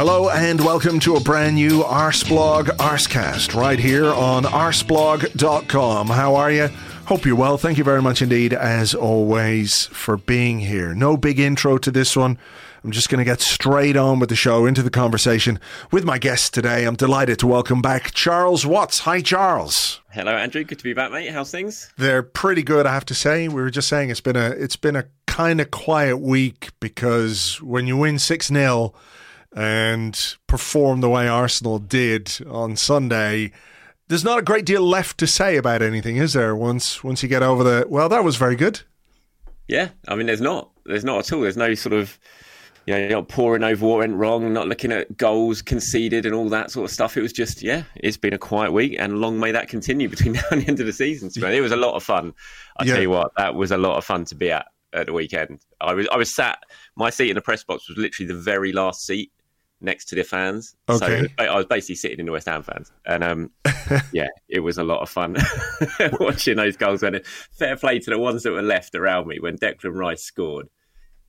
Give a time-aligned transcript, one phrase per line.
[0.00, 6.06] Hello and welcome to a brand new Arseblog Arsecast right here on arseblog.com.
[6.06, 6.68] How are you?
[7.04, 7.58] Hope you're well.
[7.58, 10.94] Thank you very much indeed, as always, for being here.
[10.94, 12.38] No big intro to this one.
[12.82, 15.60] I'm just going to get straight on with the show, into the conversation
[15.92, 16.86] with my guest today.
[16.86, 19.00] I'm delighted to welcome back Charles Watts.
[19.00, 20.00] Hi, Charles.
[20.12, 20.64] Hello, Andrew.
[20.64, 21.30] Good to be back, mate.
[21.30, 21.92] How's things?
[21.98, 23.48] They're pretty good, I have to say.
[23.48, 27.60] We were just saying it's been a it's been a kind of quiet week because
[27.60, 28.94] when you win six 0
[29.54, 33.52] and perform the way Arsenal did on Sunday,
[34.08, 36.54] there's not a great deal left to say about anything, is there?
[36.54, 38.82] Once once you get over the well, that was very good.
[39.68, 41.42] Yeah, I mean, there's not, there's not at all.
[41.42, 42.18] There's no sort of,
[42.86, 46.34] you know, you're not pouring over what went wrong, not looking at goals conceded and
[46.34, 47.16] all that sort of stuff.
[47.16, 50.32] It was just, yeah, it's been a quiet week, and long may that continue between
[50.34, 51.30] now and the end of the season.
[51.30, 52.34] So it was a lot of fun.
[52.78, 52.94] I yeah.
[52.94, 55.60] tell you what, that was a lot of fun to be at at the weekend.
[55.80, 56.64] I was, I was sat.
[56.96, 59.30] My seat in the press box was literally the very last seat
[59.80, 60.76] next to the fans.
[60.88, 61.28] Okay.
[61.38, 62.92] So I was basically sitting in the West Ham fans.
[63.06, 63.50] And um,
[64.12, 65.36] yeah, it was a lot of fun
[66.20, 67.02] watching those goals.
[67.02, 67.20] And
[67.52, 70.68] fair play to the ones that were left around me when Declan Rice scored.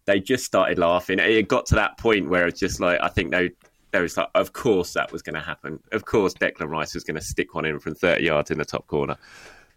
[0.05, 1.19] They just started laughing.
[1.19, 3.51] It got to that point where it's just like, I think they,
[3.91, 5.79] there was like, of course that was going to happen.
[5.91, 8.65] Of course, Declan Rice was going to stick one in from 30 yards in the
[8.65, 9.17] top corner.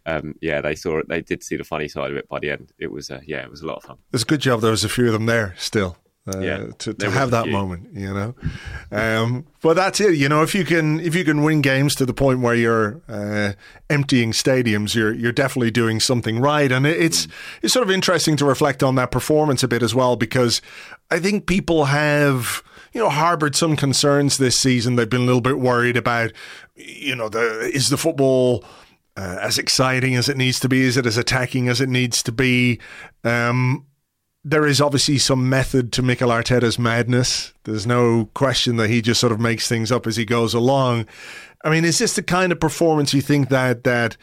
[0.07, 1.09] Um, yeah, they saw it.
[1.09, 2.73] They did see the funny side of it by the end.
[2.79, 3.99] It was, uh, yeah, it was a lot of fun.
[4.13, 6.95] It's a good job there was a few of them there still uh, yeah, to,
[6.95, 8.35] to have that moment, you know.
[8.91, 10.43] Um, but that's it, you know.
[10.43, 13.53] If you can, if you can win games to the point where you're uh,
[13.91, 16.73] emptying stadiums, you're you're definitely doing something right.
[16.73, 17.29] And it, it's
[17.61, 20.63] it's sort of interesting to reflect on that performance a bit as well, because
[21.11, 22.63] I think people have
[22.95, 24.97] you know harbored some concerns this season.
[24.97, 26.33] They've been a little bit worried about,
[26.75, 28.65] you know, the is the football.
[29.17, 32.21] Uh, as exciting as it needs to be, is it as attacking as it needs
[32.21, 32.81] to be?
[33.23, 33.87] Um,
[34.45, 37.55] there is obviously some method to Mikel Arteta's madness.
[37.65, 41.07] There's no question that he just sort of makes things up as he goes along.
[41.65, 44.19] I mean, is this the kind of performance you think that that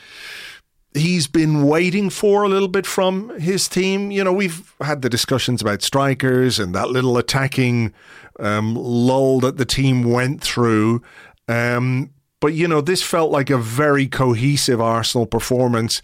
[0.94, 4.12] he's been waiting for a little bit from his team?
[4.12, 7.92] You know, we've had the discussions about strikers and that little attacking
[8.40, 11.02] um, lull that the team went through.
[11.48, 16.00] Um, but you know, this felt like a very cohesive Arsenal performance,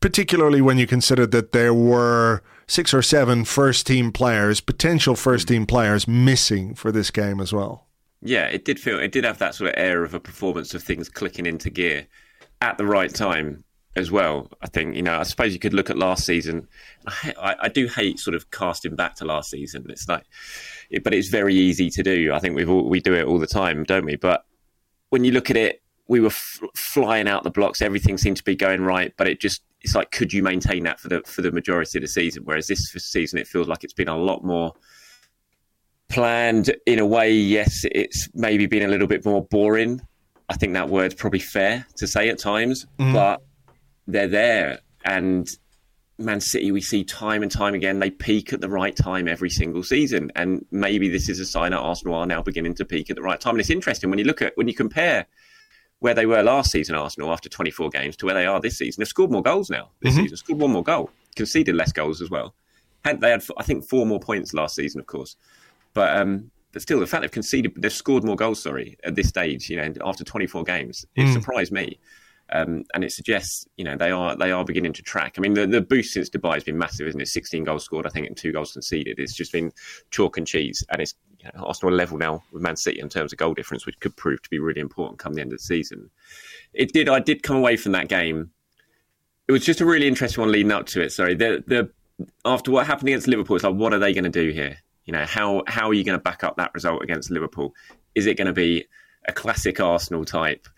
[0.00, 5.48] particularly when you consider that there were six or seven first team players, potential first
[5.48, 7.86] team players, missing for this game as well.
[8.22, 10.82] Yeah, it did feel it did have that sort of air of a performance of
[10.82, 12.06] things clicking into gear
[12.60, 13.64] at the right time
[13.96, 14.48] as well.
[14.62, 15.18] I think you know.
[15.18, 16.68] I suppose you could look at last season.
[17.06, 19.86] I, I do hate sort of casting back to last season.
[19.88, 20.24] It's like,
[21.02, 22.32] but it's very easy to do.
[22.32, 24.16] I think we we do it all the time, don't we?
[24.16, 24.44] But
[25.10, 27.82] when you look at it, we were f- flying out the blocks.
[27.82, 31.00] Everything seemed to be going right, but it just it's like could you maintain that
[31.00, 32.42] for the for the majority of the season?
[32.44, 34.72] Whereas this season, it feels like it's been a lot more
[36.08, 37.32] planned in a way.
[37.32, 40.00] Yes, it's maybe been a little bit more boring.
[40.48, 43.12] I think that word's probably fair to say at times, mm.
[43.12, 43.42] but
[44.06, 44.80] they're there.
[45.04, 45.46] And
[46.18, 49.50] Man City, we see time and time again, they peak at the right time every
[49.50, 50.32] single season.
[50.34, 53.22] And maybe this is a sign that Arsenal are now beginning to peak at the
[53.22, 53.54] right time.
[53.54, 55.26] And it's interesting when you look at when you compare
[56.00, 59.00] where they were last season, Arsenal, after 24 games, to where they are this season.
[59.00, 60.22] They've scored more goals now this mm-hmm.
[60.22, 62.54] season, scored one more goal, conceded less goals as well.
[63.04, 65.36] Had, they had, I think, four more points last season, of course.
[65.94, 69.28] But um, but still, the fact they've conceded, they've scored more goals, sorry, at this
[69.28, 71.32] stage, you know, after 24 games, it mm.
[71.32, 71.98] surprised me.
[72.50, 75.34] Um, and it suggests, you know, they are they are beginning to track.
[75.36, 77.28] I mean, the, the boost since Dubai has been massive, isn't it?
[77.28, 79.18] 16 goals scored, I think, and two goals conceded.
[79.18, 79.70] It's just been
[80.10, 83.08] chalk and cheese, and it's you know, Arsenal are level now with Man City in
[83.08, 85.58] terms of goal difference, which could prove to be really important come the end of
[85.58, 86.10] the season.
[86.74, 87.08] It did.
[87.08, 88.50] I did come away from that game.
[89.46, 91.12] It was just a really interesting one leading up to it.
[91.12, 91.90] Sorry, the the
[92.44, 94.78] after what happened against Liverpool, it's like, what are they going to do here?
[95.04, 97.74] You know, how how are you going to back up that result against Liverpool?
[98.14, 98.86] Is it going to be
[99.26, 100.68] a classic Arsenal type?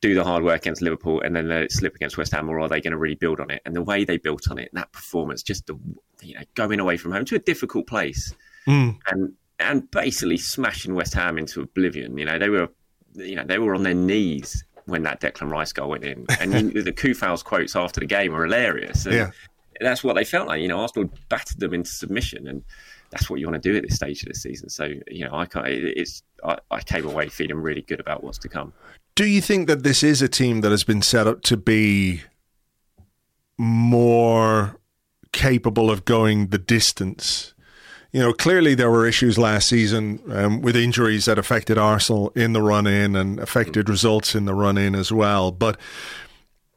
[0.00, 2.58] Do the hard work against Liverpool and then let it slip against West Ham, or
[2.58, 3.60] are they going to really build on it?
[3.66, 5.78] And the way they built on it, that performance, just the,
[6.22, 8.34] you know, going away from home to a difficult place,
[8.66, 8.98] mm.
[9.08, 12.16] and and basically smashing West Ham into oblivion.
[12.18, 12.68] You know, they were,
[13.14, 16.52] you know, they were on their knees when that Declan Rice goal went in, and
[16.52, 19.06] the Coufal's quotes after the game were hilarious.
[19.06, 19.30] Yeah.
[19.80, 20.60] that's what they felt like.
[20.60, 22.64] You know, Arsenal battered them into submission, and
[23.10, 24.68] that's what you want to do at this stage of the season.
[24.68, 28.38] So, you know, I can't, it's I, I came away feeling really good about what's
[28.38, 28.72] to come.
[29.14, 32.22] Do you think that this is a team that has been set up to be
[33.58, 34.76] more
[35.32, 37.54] capable of going the distance?
[38.12, 42.52] You know, clearly there were issues last season um, with injuries that affected Arsenal in
[42.52, 45.52] the run in and affected results in the run in as well.
[45.52, 45.78] But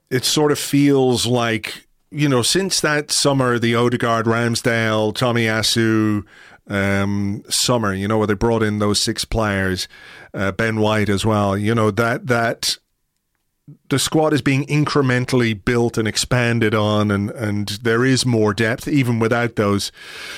[0.10, 6.24] it sort of feels like, you know, since that summer, the Odegaard, Ramsdale, Tomiyasu
[6.68, 9.88] um, summer, you know, where they brought in those six players,
[10.36, 12.78] uh, Ben White as well, you know, that, that
[13.88, 18.90] the squad is being incrementally built and expanded on, and, and there is more depth
[18.90, 19.90] even without those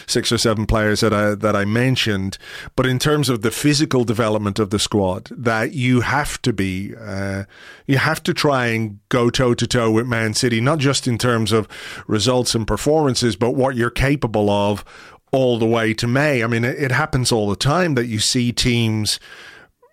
[0.06, 2.38] six or seven players that I that I mentioned.
[2.76, 6.94] But in terms of the physical development of the squad, that you have to be,
[6.96, 7.46] uh,
[7.88, 11.18] you have to try and go toe to toe with Man City, not just in
[11.18, 11.68] terms of
[12.06, 14.86] results and performances, but what you're capable of
[15.32, 16.44] all the way to May.
[16.44, 19.20] I mean, it, it happens all the time that you see teams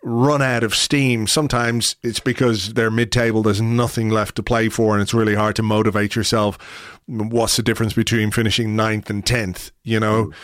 [0.02, 1.26] run out of steam.
[1.26, 5.34] Sometimes it's because they're mid table, there's nothing left to play for, and it's really
[5.34, 6.58] hard to motivate yourself.
[7.06, 10.26] What's the difference between finishing ninth and 10th, you know?
[10.26, 10.34] Mm.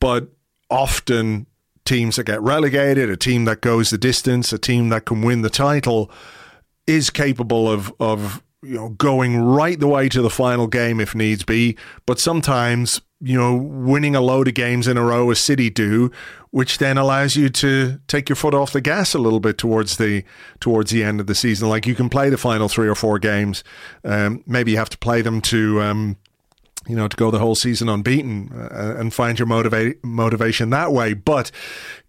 [0.00, 0.28] But
[0.70, 1.46] often
[1.84, 5.42] teams that get relegated, a team that goes the distance, a team that can win
[5.42, 6.10] the title
[6.86, 11.14] is capable of, of you know, going right the way to the final game if
[11.14, 11.76] needs be.
[12.06, 16.12] But sometimes, you know, winning a load of games in a row as City do,
[16.50, 19.96] which then allows you to take your foot off the gas a little bit towards
[19.96, 20.24] the
[20.60, 21.70] towards the end of the season.
[21.70, 23.64] Like you can play the final three or four games.
[24.04, 25.80] Um, maybe you have to play them to.
[25.82, 26.16] Um,
[26.86, 30.92] you know, to go the whole season unbeaten uh, and find your motivate motivation that
[30.92, 31.14] way.
[31.14, 31.50] But,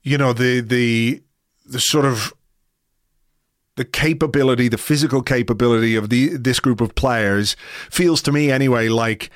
[0.04, 1.24] you know, the the
[1.66, 2.34] the sort of
[3.76, 7.56] the capability, the physical capability of the this group of players
[7.90, 9.30] feels to me anyway like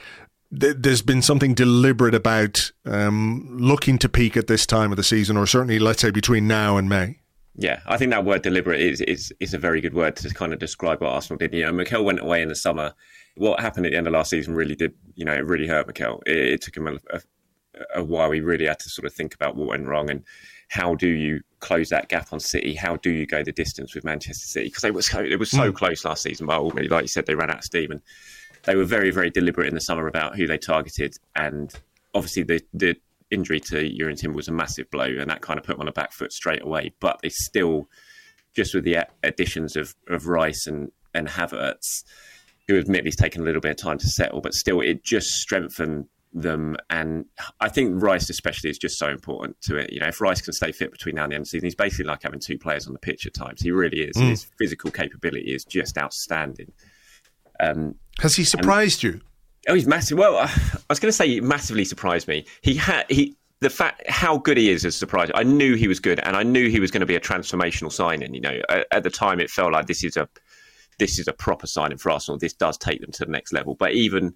[0.57, 5.03] th- there's been something deliberate about um, looking to peak at this time of the
[5.03, 7.19] season, or certainly let's say between now and May.
[7.55, 10.53] Yeah, I think that word deliberate is, is is a very good word to kind
[10.53, 11.53] of describe what Arsenal did.
[11.53, 12.93] You know, Mikel went away in the summer.
[13.35, 15.87] What happened at the end of last season really did, you know, it really hurt
[15.87, 16.23] Mikel.
[16.25, 17.21] It, it took him a, a,
[17.95, 18.31] a while.
[18.31, 20.23] He really had to sort of think about what went wrong and
[20.69, 22.75] how do you close that gap on City?
[22.75, 24.67] How do you go the distance with Manchester City?
[24.67, 25.75] Because they were so, it was so mm.
[25.75, 28.01] close last season, but ultimately, like you said, they ran out of steam, and
[28.63, 31.15] they were very, very deliberate in the summer about who they targeted.
[31.35, 31.73] And
[32.13, 32.95] obviously, the the
[33.31, 35.87] injury to Jurrien Timber was a massive blow, and that kind of put them on
[35.87, 36.93] a back foot straight away.
[36.99, 37.87] But they still,
[38.55, 42.03] just with the additions of, of Rice and and Havertz,
[42.67, 45.27] who admittedly has taken a little bit of time to settle, but still, it just
[45.27, 46.77] strengthened them.
[46.89, 47.25] And
[47.59, 49.91] I think Rice, especially, is just so important to it.
[49.91, 51.65] You know, if Rice can stay fit between now and the end of the season,
[51.65, 53.61] he's basically like having two players on the pitch at times.
[53.61, 54.15] He really is.
[54.15, 54.29] Mm.
[54.29, 56.71] His physical capability is just outstanding.
[57.59, 59.21] Um, Has he surprised and, you?
[59.67, 60.17] Oh, he's massive.
[60.17, 60.49] Well, I
[60.89, 62.45] was going to say he massively surprised me.
[62.61, 65.31] He had he the fact how good he is has surprised.
[65.35, 67.91] I knew he was good, and I knew he was going to be a transformational
[67.91, 68.33] signing.
[68.33, 70.27] You know, at, at the time it felt like this is a
[70.97, 72.37] this is a proper signing for Arsenal.
[72.37, 73.75] This does take them to the next level.
[73.75, 74.33] But even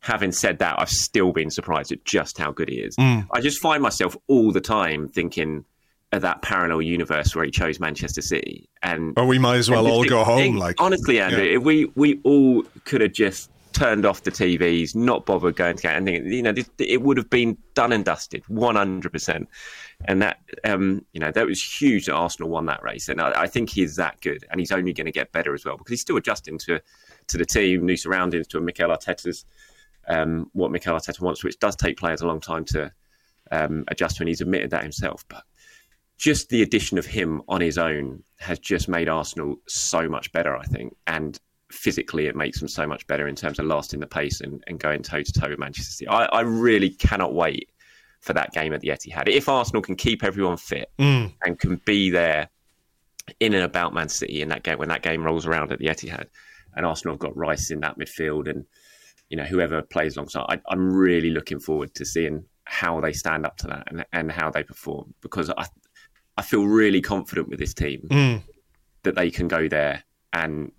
[0.00, 2.96] having said that, I've still been surprised at just how good he is.
[2.96, 3.26] Mm.
[3.32, 5.64] I just find myself all the time thinking
[6.22, 10.02] that parallel universe where he chose Manchester City, and oh, we might as well all
[10.02, 10.38] think, go home.
[10.38, 11.58] Think, like honestly, Andrew, yeah.
[11.58, 15.96] we we all could have just turned off the TVs, not bothered going to get
[15.96, 16.32] anything.
[16.32, 19.48] You know, it would have been done and dusted, one hundred percent.
[20.06, 23.42] And that, um, you know, that was huge that Arsenal won that race, and I,
[23.42, 25.90] I think he's that good, and he's only going to get better as well because
[25.90, 26.80] he's still adjusting to
[27.26, 29.44] to the team, new surroundings, to a Mikel Arteta's
[30.08, 32.92] um, what Mikel Arteta wants, which does take players a long time to
[33.50, 35.24] um, adjust to, and he's admitted that himself.
[35.28, 35.44] But
[36.18, 40.56] just the addition of him on his own has just made Arsenal so much better,
[40.56, 40.94] I think.
[41.06, 41.38] And
[41.70, 44.78] physically, it makes them so much better in terms of lasting the pace and, and
[44.78, 46.08] going toe to toe with Manchester City.
[46.08, 47.70] I, I, really cannot wait
[48.20, 49.28] for that game at the Etihad.
[49.28, 51.32] If Arsenal can keep everyone fit mm.
[51.42, 52.48] and can be there
[53.40, 55.86] in and about Man City in that game when that game rolls around at the
[55.86, 56.26] Etihad,
[56.76, 58.64] and Arsenal have got Rice in that midfield and
[59.28, 60.60] you know whoever plays alongside.
[60.68, 64.32] I, am really looking forward to seeing how they stand up to that and, and
[64.32, 65.66] how they perform because I
[66.36, 68.42] I feel really confident with this team mm.
[69.02, 70.72] that they can go there and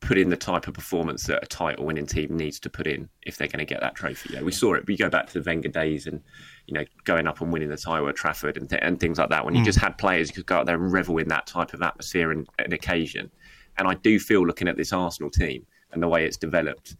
[0.00, 3.08] put in the type of performance that a title winning team needs to put in
[3.22, 4.34] if they're going to get that trophy.
[4.34, 4.86] Yeah, we saw it.
[4.86, 6.22] We go back to the Wenger days and
[6.66, 9.28] you know going up and winning the title at Trafford and, th- and things like
[9.28, 9.44] that.
[9.44, 9.66] When you mm.
[9.66, 12.32] just had players who could go out there and revel in that type of atmosphere
[12.32, 13.30] and, and occasion.
[13.78, 16.96] And I do feel looking at this Arsenal team and the way it's developed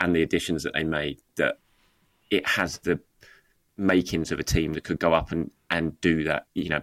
[0.00, 1.58] and the additions that they made that
[2.30, 3.00] it has the
[3.78, 6.82] makings of a team that could go up and, and do that, you know,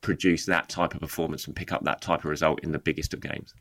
[0.00, 3.14] produce that type of performance and pick up that type of result in the biggest
[3.14, 3.54] of games.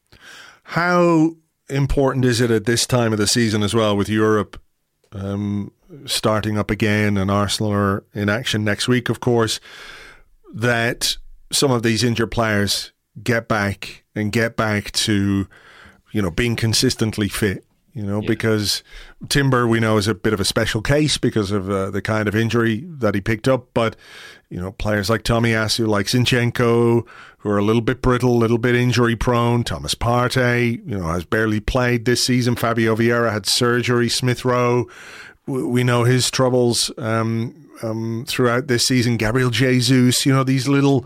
[0.63, 1.35] How
[1.69, 4.61] important is it at this time of the season as well with Europe
[5.13, 5.71] um,
[6.05, 9.59] starting up again and Arsenal are in action next week, of course,
[10.53, 11.17] that
[11.51, 15.47] some of these injured players get back and get back to,
[16.11, 17.63] you know, being consistently fit
[17.93, 18.27] you know, yeah.
[18.27, 18.83] because
[19.29, 22.27] Timber we know is a bit of a special case because of uh, the kind
[22.27, 23.67] of injury that he picked up.
[23.73, 23.95] But
[24.49, 27.07] you know, players like Tomiyasu, like Zinchenko,
[27.37, 29.63] who are a little bit brittle, a little bit injury prone.
[29.63, 32.55] Thomas Partey, you know, has barely played this season.
[32.55, 34.09] Fabio Vieira had surgery.
[34.09, 34.87] Smith Rowe,
[35.45, 36.91] we know his troubles.
[36.97, 39.17] Um, um, throughout this season.
[39.17, 41.05] Gabriel Jesus, you know, these little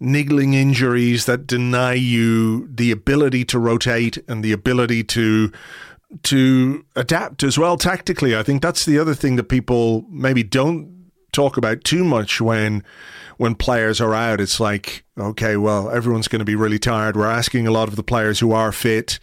[0.00, 5.52] niggling injuries that deny you the ability to rotate and the ability to
[6.24, 8.36] to adapt as well tactically.
[8.36, 12.82] I think that's the other thing that people maybe don't talk about too much when
[13.36, 14.40] when players are out.
[14.40, 17.16] It's like, okay, well, everyone's going to be really tired.
[17.16, 19.18] We're asking a lot of the players who are fit,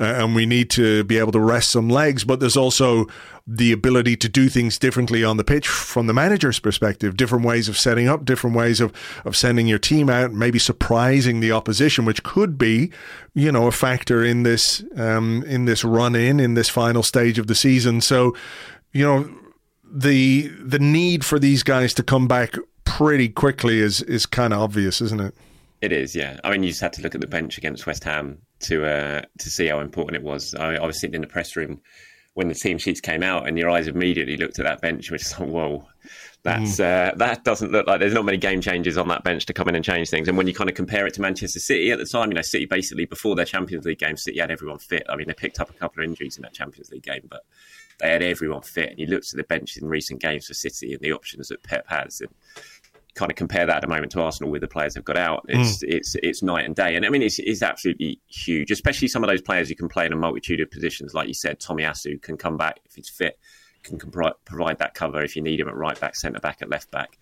[0.00, 2.24] uh, and we need to be able to rest some legs.
[2.24, 3.06] But there's also
[3.46, 7.68] the ability to do things differently on the pitch from the manager's perspective, different ways
[7.68, 8.92] of setting up, different ways of,
[9.24, 12.90] of sending your team out, maybe surprising the opposition, which could be,
[13.34, 17.38] you know, a factor in this um, in this run in in this final stage
[17.38, 18.00] of the season.
[18.00, 18.34] So,
[18.92, 19.30] you know,
[19.84, 24.60] the the need for these guys to come back pretty quickly is is kind of
[24.60, 25.34] obvious, isn't it?
[25.82, 26.40] It is, yeah.
[26.42, 29.22] I mean, you just had to look at the bench against West Ham to uh,
[29.38, 30.52] to see how important it was.
[30.56, 31.80] I, I was sitting in the press room
[32.36, 35.22] when the team sheets came out, and your eyes immediately looked at that bench, which
[35.22, 35.88] is like, whoa,
[36.42, 36.84] that's mm.
[36.84, 39.70] uh, that doesn't look like there's not many game changers on that bench to come
[39.70, 40.28] in and change things.
[40.28, 42.42] And when you kind of compare it to Manchester City at the time, you know,
[42.42, 45.04] City basically before their Champions League game, City had everyone fit.
[45.08, 47.40] I mean, they picked up a couple of injuries in that Champions League game, but
[48.00, 48.90] they had everyone fit.
[48.90, 51.62] And you looked at the bench in recent games for City and the options that
[51.62, 52.30] Pep has, and
[53.16, 55.44] kind of compare that at the moment to Arsenal with the players they've got out,
[55.48, 55.88] it's mm.
[55.88, 56.94] it's it's night and day.
[56.94, 60.06] And I mean, it's, it's absolutely huge, especially some of those players who can play
[60.06, 61.14] in a multitude of positions.
[61.14, 63.38] Like you said, Tomiyasu can come back if he's fit,
[63.82, 66.90] can provide that cover if you need him at right back, centre back, at left
[66.90, 67.18] back.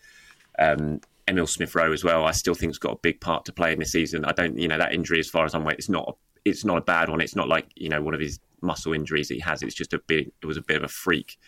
[0.59, 2.27] Um, Emil Smith Rowe as well.
[2.27, 4.25] I still think has got a big part to play in this season.
[4.25, 6.77] I don't, you know, that injury as far as I'm aware, it's not it's not
[6.77, 7.21] a bad one.
[7.21, 9.63] It's not like you know one of his muscle injuries he has.
[9.63, 10.33] It's just a big.
[10.43, 11.39] It was a bit of a freak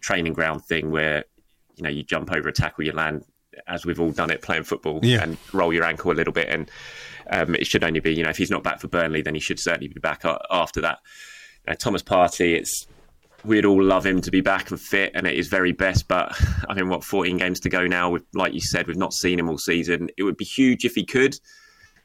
[0.00, 1.24] training ground thing where
[1.76, 3.24] you know you jump over a tackle, you land
[3.66, 5.22] as we've all done it playing football, yeah.
[5.22, 6.48] and roll your ankle a little bit.
[6.48, 6.70] And
[7.30, 9.40] um, it should only be, you know, if he's not back for Burnley, then he
[9.40, 10.98] should certainly be back after that.
[11.66, 12.86] Uh, Thomas Partey, it's
[13.44, 16.08] we'd all love him to be back and fit, and it is very best.
[16.08, 18.10] But I mean, what 14 games to go now?
[18.10, 20.10] With like you said, we've not seen him all season.
[20.16, 21.36] It would be huge if he could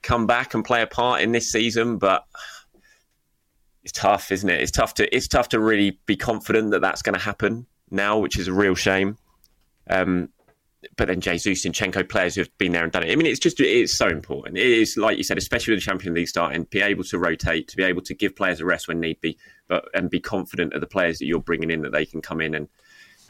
[0.01, 2.25] come back and play a part in this season, but
[3.84, 4.62] it's tough, isn't it?
[4.62, 8.20] It's tough to it's tough to really be confident that that's going to happen now,
[8.20, 9.17] which is a real shame.
[9.89, 10.29] Um,
[10.97, 13.11] but then Jesus, Zinchenko, players who have been there and done it.
[13.11, 14.57] I mean, it's just it's so important.
[14.57, 17.67] It is like you said, especially with the Champions League starting, be able to rotate,
[17.69, 20.73] to be able to give players a rest when need be, but and be confident
[20.73, 22.67] of the players that you're bringing in that they can come in and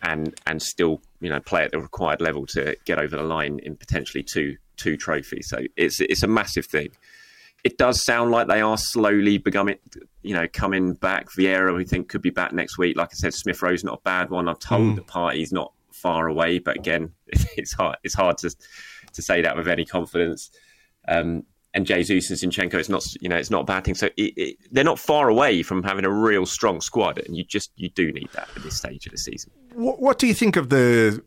[0.03, 3.59] and and still you know play at the required level to get over the line
[3.59, 5.49] in potentially two two trophies.
[5.49, 6.89] So it's it's a massive thing.
[7.63, 9.77] It does sound like they are slowly becoming,
[10.23, 11.27] you know, coming back.
[11.37, 12.97] Vieira, we think, could be back next week.
[12.97, 14.47] Like I said, Smith Rowe's not a bad one.
[14.47, 14.95] I'm told mm.
[14.95, 17.97] the Partey's not far away, but again, it's hard.
[18.03, 18.55] It's hard to
[19.13, 20.51] to say that with any confidence.
[21.07, 21.43] Um,
[21.73, 23.95] and Jesus and Zinchenko, it's not you know it's not a bad thing.
[23.95, 27.43] So it, it, they're not far away from having a real strong squad, and you
[27.43, 29.51] just you do need that at this stage of the season.
[29.73, 31.23] What, what do you think of the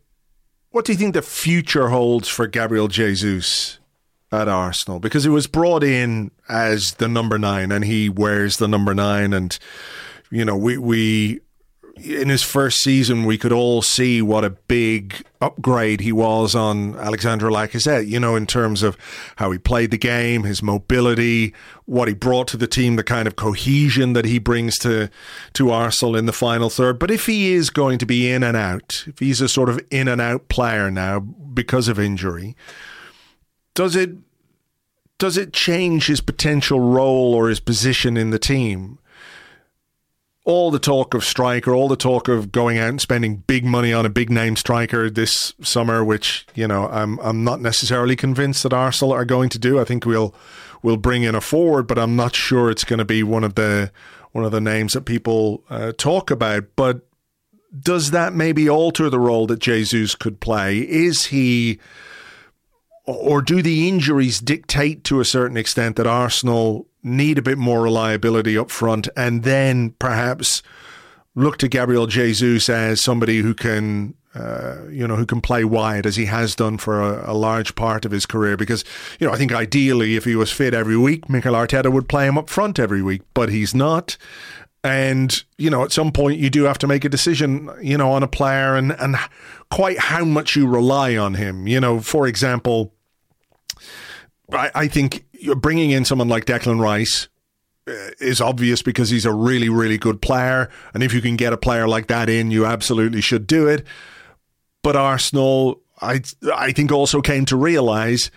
[0.70, 3.78] what do you think the future holds for Gabriel Jesus
[4.30, 4.98] at Arsenal?
[4.98, 9.32] Because he was brought in as the number nine, and he wears the number nine,
[9.32, 9.58] and
[10.30, 11.40] you know we we
[11.96, 16.96] in his first season, we could all see what a big upgrade he was on
[16.96, 18.96] Alexandre Lacazette, you know, in terms of
[19.36, 23.28] how he played the game, his mobility, what he brought to the team, the kind
[23.28, 25.10] of cohesion that he brings to,
[25.52, 26.98] to Arsenal in the final third.
[26.98, 29.80] But if he is going to be in and out, if he's a sort of
[29.90, 32.56] in and out player now because of injury,
[33.74, 34.16] does it
[35.18, 38.98] does it change his potential role or his position in the team?
[40.44, 43.92] All the talk of striker, all the talk of going out and spending big money
[43.92, 48.62] on a big name striker this summer, which you know I'm I'm not necessarily convinced
[48.62, 49.80] that Arsenal are going to do.
[49.80, 50.34] I think we'll
[50.82, 53.54] we'll bring in a forward, but I'm not sure it's going to be one of
[53.54, 53.90] the
[54.32, 56.64] one of the names that people uh, talk about.
[56.76, 57.06] But
[57.76, 60.78] does that maybe alter the role that Jesus could play?
[60.80, 61.78] Is he,
[63.04, 67.82] or do the injuries dictate to a certain extent that Arsenal need a bit more
[67.82, 70.62] reliability up front, and then perhaps
[71.34, 76.06] look to Gabriel Jesus as somebody who can uh, you know, who can play wide
[76.06, 78.56] as he has done for a, a, large part of his career.
[78.56, 78.84] Because,
[79.20, 82.26] you know, I think ideally if he was fit every week, Mikel Arteta would play
[82.26, 84.16] him up front every week, but he's not.
[84.82, 88.10] And, you know, at some point you do have to make a decision, you know,
[88.10, 89.14] on a player and, and
[89.70, 91.68] quite how much you rely on him.
[91.68, 92.92] You know, for example,
[94.52, 95.24] I, I think
[95.56, 97.28] bringing in someone like Declan Rice,
[97.86, 100.70] uh, is obvious because he's a really, really good player.
[100.94, 103.86] And if you can get a player like that in, you absolutely should do it.
[104.82, 106.22] But Arsenal, I
[106.54, 108.30] I think also came to realise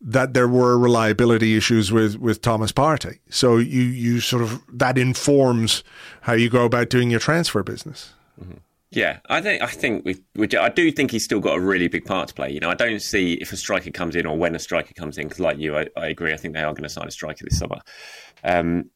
[0.00, 3.18] that there were reliability issues with, with Thomas Partey.
[3.30, 5.84] So you you sort of that informs
[6.22, 8.14] how you go about doing your transfer business.
[8.40, 8.58] Mm-hmm.
[8.90, 11.88] Yeah, I think I think we, we, I do think he's still got a really
[11.88, 12.50] big part to play.
[12.50, 15.18] You know, I don't see if a striker comes in or when a striker comes
[15.18, 15.28] in.
[15.28, 16.32] Because, like you, I, I, agree.
[16.32, 17.80] I think they are going to sign a striker this summer,
[18.44, 18.88] um,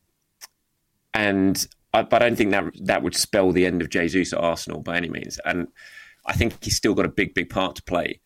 [1.13, 4.39] and I, but I don't think that that would spell the end of Jesus at
[4.39, 5.39] Arsenal by any means.
[5.45, 5.69] And
[6.25, 8.21] I think he's still got a big, big part to play,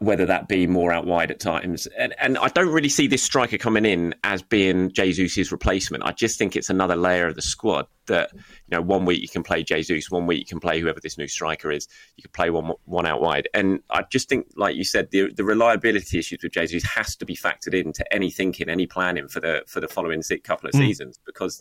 [0.00, 1.88] whether that be more out wide at times.
[1.98, 6.04] And, and I don't really see this striker coming in as being Jesus' replacement.
[6.04, 9.28] I just think it's another layer of the squad that, you know, one week you
[9.28, 11.88] can play Jesus, one week you can play whoever this new striker is.
[12.16, 13.48] You can play one one out wide.
[13.52, 17.24] And I just think, like you said, the, the reliability issues with Jesus has to
[17.24, 20.78] be factored into any thinking, any planning for the for the following couple of mm.
[20.78, 21.60] seasons because,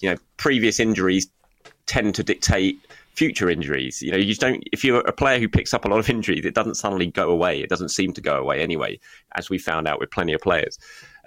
[0.00, 1.28] you know, previous injuries
[1.86, 2.78] tend to dictate
[3.14, 4.02] future injuries.
[4.02, 4.62] You know, you don't.
[4.72, 7.30] If you're a player who picks up a lot of injuries, it doesn't suddenly go
[7.30, 7.60] away.
[7.60, 8.98] It doesn't seem to go away anyway,
[9.34, 10.78] as we found out with plenty of players.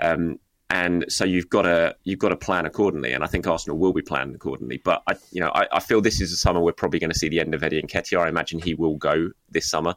[0.02, 0.40] Um,
[0.70, 3.14] and so you've got to you've got to plan accordingly.
[3.14, 4.82] And I think Arsenal will be planning accordingly.
[4.84, 7.18] But I, you know, I, I feel this is a summer we're probably going to
[7.18, 8.26] see the end of Eddie Nketiah.
[8.26, 9.96] I imagine he will go this summer.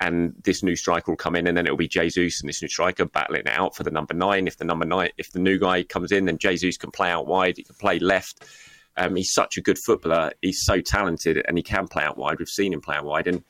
[0.00, 2.68] And this new striker will come in, and then it'll be Jesus and this new
[2.68, 4.46] striker battling out for the number nine.
[4.46, 7.26] If the number nine, if the new guy comes in, then Jesus can play out
[7.26, 7.56] wide.
[7.56, 8.44] He can play left
[8.98, 10.32] um, he's such a good footballer.
[10.42, 12.38] He's so talented, and he can play out wide.
[12.38, 13.42] We've seen him play out wide, and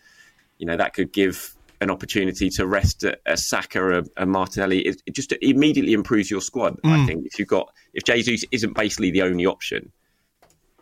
[0.59, 4.81] you know that could give an opportunity to rest a, a Saka, a, a Martinelli.
[4.81, 6.77] It, it, just immediately improves your squad.
[6.83, 6.91] Mm.
[6.91, 9.91] I think if you've got if Jesus isn't basically the only option,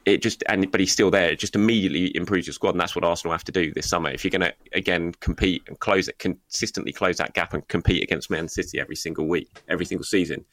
[0.05, 1.31] it just and but he's still there.
[1.31, 4.11] It just immediately improves your squad, and that's what Arsenal have to do this summer.
[4.11, 8.03] If you're going to again compete and close it consistently, close that gap and compete
[8.03, 10.45] against Man City every single week, every single season,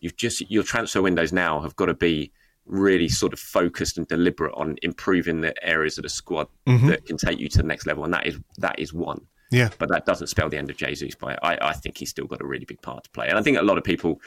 [0.00, 2.32] you've just your transfer windows now have got to be
[2.66, 6.88] really sort of focused and deliberate on improving the areas of the squad mm-hmm.
[6.88, 9.20] that can take you to the next level, and that is that is one.
[9.50, 11.14] Yeah, but that doesn't spell the end of Jesus.
[11.14, 13.42] But I, I think he's still got a really big part to play, and I
[13.42, 14.20] think a lot of people,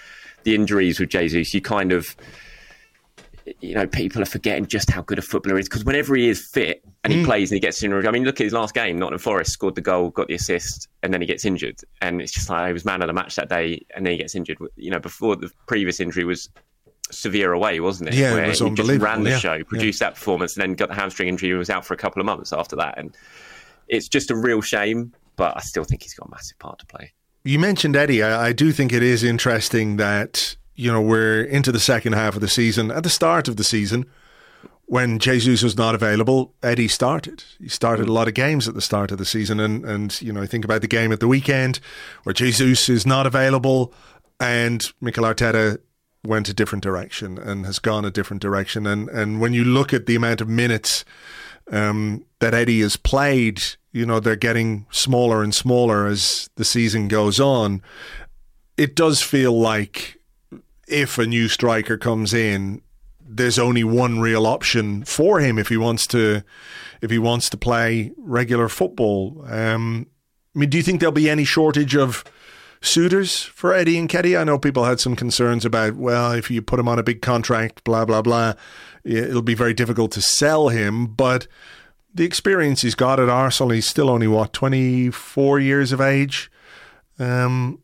[0.44, 2.16] the injuries with Jesus, you kind of.
[3.62, 6.46] You know, people are forgetting just how good a footballer is because whenever he is
[6.46, 7.26] fit and he mm.
[7.26, 9.00] plays and he gets injured, I mean, look at his last game.
[9.00, 11.80] Nottingham Forest scored the goal, got the assist, and then he gets injured.
[12.00, 14.18] And it's just like he was man of the match that day, and then he
[14.20, 14.60] gets injured.
[14.76, 16.48] You know, before the previous injury was
[17.12, 18.16] Sevilla away, wasn't it?
[18.16, 19.40] Yeah, Where it was he just ran the yeah.
[19.40, 20.08] show, produced yeah.
[20.10, 22.26] that performance, and then got the hamstring injury and was out for a couple of
[22.26, 22.98] months after that.
[22.98, 23.16] And
[23.88, 26.86] it's just a real shame, but I still think he's got a massive part to
[26.86, 27.14] play.
[27.44, 28.22] You mentioned Eddie.
[28.22, 32.36] I, I do think it is interesting that you know we're into the second half
[32.36, 32.92] of the season.
[32.92, 34.06] At the start of the season,
[34.86, 37.44] when Jesus was not available, Eddie started.
[37.60, 38.14] He started a mm.
[38.14, 40.82] lot of games at the start of the season, and and you know think about
[40.82, 41.80] the game at the weekend
[42.24, 43.94] where Jesus is not available,
[44.40, 45.80] and Mikel Arteta
[46.26, 48.86] went a different direction and has gone a different direction.
[48.86, 51.06] And and when you look at the amount of minutes
[51.72, 57.08] um, that Eddie has played, you know they're getting smaller and smaller as the season
[57.08, 57.82] goes on.
[58.78, 60.20] It does feel like
[60.88, 62.82] if a new striker comes in,
[63.22, 66.44] there's only one real option for him if he wants to
[67.02, 69.46] if he wants to play regular football.
[69.48, 70.08] Um,
[70.56, 72.24] I mean, do you think there'll be any shortage of
[72.82, 74.42] suitors for Eddie and Nketiah.
[74.42, 77.22] I know people had some concerns about, well, if you put him on a big
[77.22, 78.54] contract, blah, blah, blah,
[79.04, 81.08] it'll be very difficult to sell him.
[81.08, 81.48] But
[82.14, 86.52] the experience he's got at Arsenal, he's still only, what, 24 years of age?
[87.18, 87.80] Um,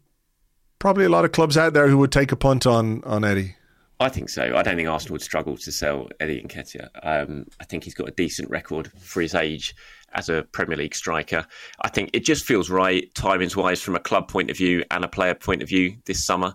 [0.80, 3.56] probably a lot of clubs out there who would take a punt on, on Eddie.
[4.00, 4.44] I think so.
[4.56, 6.90] I don't think Arsenal would struggle to sell Eddie Nketiah.
[7.02, 9.74] Um, I think he's got a decent record for his age
[10.16, 11.46] as a Premier League striker.
[11.82, 15.04] I think it just feels right, timings wise, from a club point of view and
[15.04, 16.54] a player point of view this summer.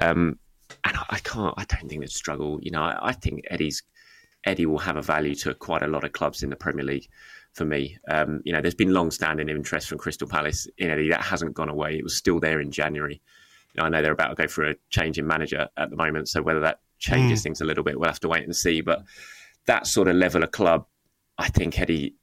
[0.00, 0.38] Um,
[0.84, 2.58] and I, I, can't, I don't think it's struggle.
[2.62, 3.82] You know, I, I, think Eddie's
[4.44, 7.08] Eddie will have a value to quite a lot of clubs in the Premier League.
[7.52, 11.22] For me, um, you know, there's been long-standing interest from Crystal Palace in Eddie that
[11.22, 11.96] hasn't gone away.
[11.96, 13.22] It was still there in January.
[13.74, 15.96] you know, I know they're about to go for a change in manager at the
[15.96, 17.42] moment, so whether that changes mm.
[17.44, 18.80] things a little bit, we'll have to wait and see.
[18.80, 19.04] But
[19.66, 20.86] that sort of level of club,
[21.38, 22.16] I think Eddie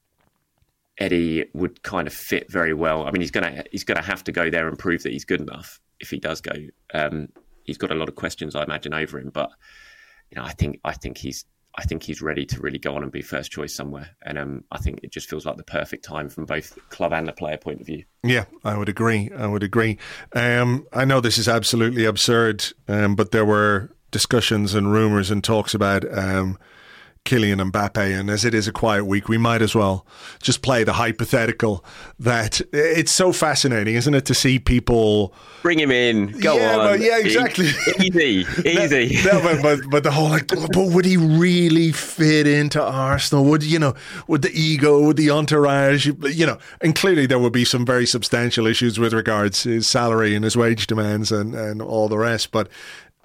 [1.01, 3.07] Eddie would kind of fit very well.
[3.07, 5.41] I mean, he's gonna he's gonna have to go there and prove that he's good
[5.41, 6.53] enough if he does go.
[6.93, 7.29] Um,
[7.63, 9.49] he's got a lot of questions, I imagine, over him, but
[10.29, 11.43] you know, I think I think he's
[11.75, 14.09] I think he's ready to really go on and be first choice somewhere.
[14.23, 17.27] And um, I think it just feels like the perfect time from both club and
[17.27, 18.03] the player point of view.
[18.23, 19.31] Yeah, I would agree.
[19.35, 19.97] I would agree.
[20.35, 25.43] Um, I know this is absolutely absurd, um, but there were discussions and rumours and
[25.43, 26.59] talks about um,
[27.25, 28.19] Kylian Mbappe.
[28.19, 30.05] And as it is a quiet week, we might as well
[30.41, 31.85] just play the hypothetical
[32.19, 36.37] that it's so fascinating, isn't it, to see people bring him in.
[36.39, 36.87] Go yeah, on.
[36.87, 37.69] But, yeah, exactly.
[37.99, 39.21] easy, easy.
[39.23, 43.45] no, but, but, but, the whole like, but would he really fit into Arsenal?
[43.45, 43.93] Would you know?
[44.27, 45.01] Would the ego?
[45.01, 46.07] Would the entourage?
[46.07, 49.87] You know, and clearly there would be some very substantial issues with regards to his
[49.87, 52.51] salary and his wage demands and and all the rest.
[52.51, 52.67] But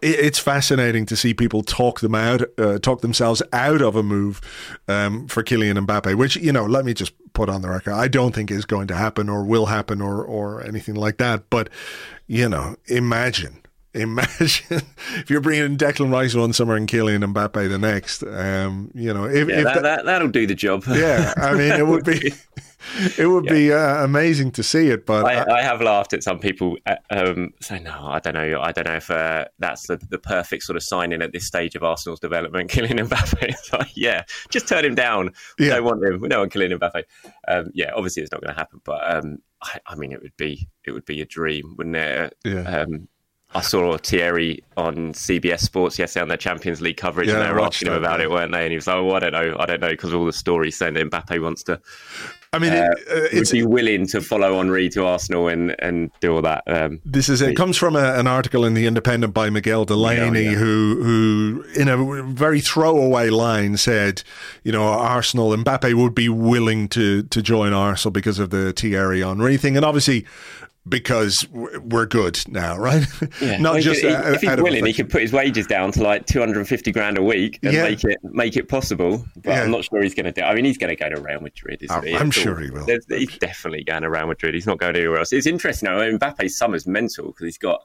[0.03, 4.41] it's fascinating to see people talk them out, uh, talk themselves out of a move
[4.89, 8.09] um, for Kylian Mbappe, which you know, let me just put on the record, I
[8.09, 11.49] don't think is going to happen or will happen or or anything like that.
[11.51, 11.69] But
[12.27, 13.63] you know, imagine.
[13.97, 14.83] Imagine
[15.17, 18.23] if you're bringing Declan Rice one summer and Kylian Mbappe the next.
[18.23, 20.85] Um, you know, if, yeah, if that, that, that'll do the job.
[20.97, 22.33] Yeah, I mean, it would be
[23.19, 23.53] it would yeah.
[23.53, 25.05] be uh, amazing to see it.
[25.05, 28.35] But I, I, I have laughed at some people uh, um, saying, "No, I don't
[28.35, 28.61] know.
[28.61, 31.47] I don't know if uh, that's the, the perfect sort of sign in at this
[31.47, 33.73] stage of Arsenal's development." Kylian Mbappe.
[33.79, 35.33] like, yeah, just turn him down.
[35.59, 35.77] We yeah.
[35.77, 36.21] don't want him.
[36.21, 37.03] We don't want Kylian Mbappe.
[37.49, 38.81] Um, yeah, obviously it's not going to happen.
[38.85, 42.37] But um, I, I, mean, it would be it would be a dream, wouldn't it?
[42.45, 42.63] Yeah.
[42.63, 43.09] Um,
[43.55, 47.53] I saw Thierry on CBS Sports yesterday on their Champions League coverage, yeah, and they
[47.53, 48.27] were asking him about yeah.
[48.27, 48.63] it, weren't they?
[48.63, 50.77] And he was like, "Oh, I don't know, I don't know," because all the stories
[50.77, 51.81] saying that Mbappe wants to
[52.57, 56.11] I mean, uh, it, uh, would be willing to follow Henry to Arsenal and, and
[56.21, 56.63] do all that.
[56.67, 57.55] Um, this is it.
[57.55, 61.89] Comes from a, an article in the Independent by Miguel Delaney, yeah, who who in
[61.89, 64.23] a very throwaway line said,
[64.63, 69.21] you know, Arsenal Mbappe would be willing to to join Arsenal because of the Thierry
[69.21, 70.25] Henry thing, and obviously
[70.89, 73.07] because we're good now, right?
[73.41, 73.57] Yeah.
[73.59, 76.27] Not well, just could, if he's willing, he could put his wages down to like
[76.27, 77.83] 250 grand a week and yeah.
[77.83, 79.25] make it make it possible.
[79.37, 79.63] But yeah.
[79.63, 80.43] I'm not sure he's going to do.
[80.43, 82.15] I mean, he's going to go to Real Madrid, isn't oh, he?
[82.15, 82.87] I'm sure he will.
[83.09, 84.55] He's definitely going to Real Madrid.
[84.55, 85.33] He's not going anywhere else.
[85.33, 85.89] It's interesting.
[85.89, 87.83] I mean, Mbappe's summer's mental because he's got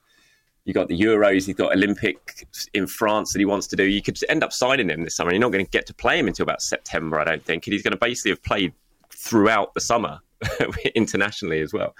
[0.65, 3.83] you got the Euros, he's got Olympics in France that he wants to do.
[3.83, 5.31] You could end up signing him this summer.
[5.31, 7.65] You're not going to get to play him until about September, I don't think.
[7.65, 8.73] And he's going to basically have played
[9.09, 10.19] throughout the summer
[10.95, 11.95] internationally as well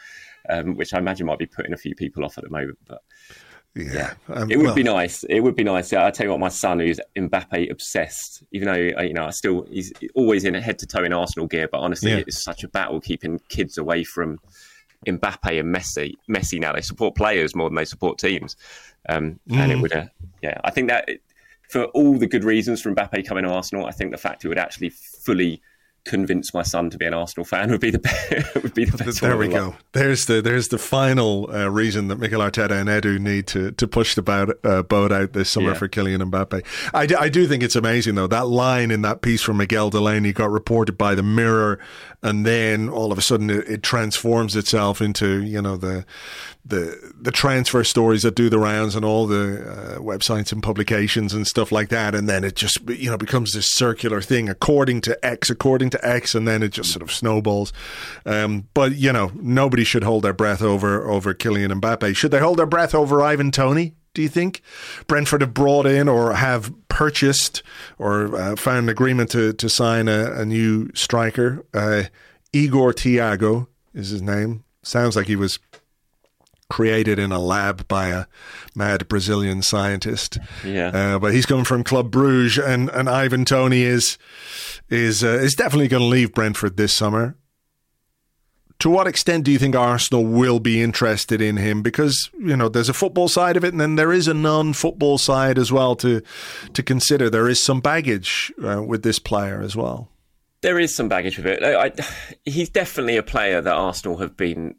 [0.49, 2.77] um, which I imagine might be putting a few people off at the moment.
[2.87, 3.01] But
[3.75, 4.35] yeah, yeah.
[4.35, 5.23] Um, it would well, be nice.
[5.23, 5.93] It would be nice.
[5.93, 9.65] I tell you what, my son, who's Mbappe obsessed, even though you know, I still
[9.69, 11.67] he's always in a head to toe in Arsenal gear.
[11.71, 12.23] But honestly, yeah.
[12.27, 14.39] it's such a battle keeping kids away from
[15.07, 16.15] Mbappe and Messi.
[16.29, 18.57] Messi now they support players more than they support teams,
[19.09, 19.57] um, mm.
[19.57, 19.81] and it mm.
[19.81, 20.05] would, uh,
[20.41, 21.09] yeah, I think that.
[21.69, 24.49] for all the good reasons from Mbappe coming to Arsenal, I think the fact it
[24.49, 25.61] would actually fully
[26.05, 27.99] convince my son to be an Arsenal fan would be the
[28.31, 29.21] best, would be the best.
[29.21, 29.75] There we go.
[29.93, 33.87] There's the there's the final uh, reason that Mikel Arteta and Edu need to to
[33.87, 35.77] push the boat, uh, boat out this summer yeah.
[35.77, 36.65] for Kylian Mbappe.
[36.93, 40.33] I, I do think it's amazing though that line in that piece from Miguel Delaney
[40.33, 41.79] got reported by the Mirror,
[42.23, 46.05] and then all of a sudden it, it transforms itself into you know the
[46.63, 51.33] the the transfer stories that do the rounds and all the uh, websites and publications
[51.33, 55.01] and stuff like that, and then it just you know becomes this circular thing according
[55.01, 57.73] to X, according to X, and then it just sort of snowballs.
[58.25, 62.15] Um, but you know, nobody should hold their breath over over Kylian Mbappe.
[62.15, 63.95] Should they hold their breath over Ivan Toney?
[64.13, 64.61] Do you think
[65.07, 67.63] Brentford have brought in or have purchased
[67.97, 71.65] or uh, found an agreement to to sign a, a new striker?
[71.73, 72.03] Uh,
[72.53, 74.63] Igor Thiago is his name.
[74.83, 75.59] Sounds like he was
[76.71, 78.25] created in a lab by a
[78.73, 80.39] mad Brazilian scientist.
[80.65, 80.87] Yeah.
[80.87, 84.17] Uh, but he's coming from Club Bruges, and, and Ivan Toney is
[84.89, 87.35] is uh, is definitely going to leave Brentford this summer.
[88.79, 91.81] To what extent do you think Arsenal will be interested in him?
[91.83, 95.17] Because you know there's a football side of it, and then there is a non-football
[95.17, 96.21] side as well to
[96.73, 97.29] to consider.
[97.29, 100.07] There is some baggage uh, with this player as well.
[100.61, 101.63] There is some baggage with it.
[101.63, 101.91] I,
[102.45, 104.75] he's definitely a player that Arsenal have been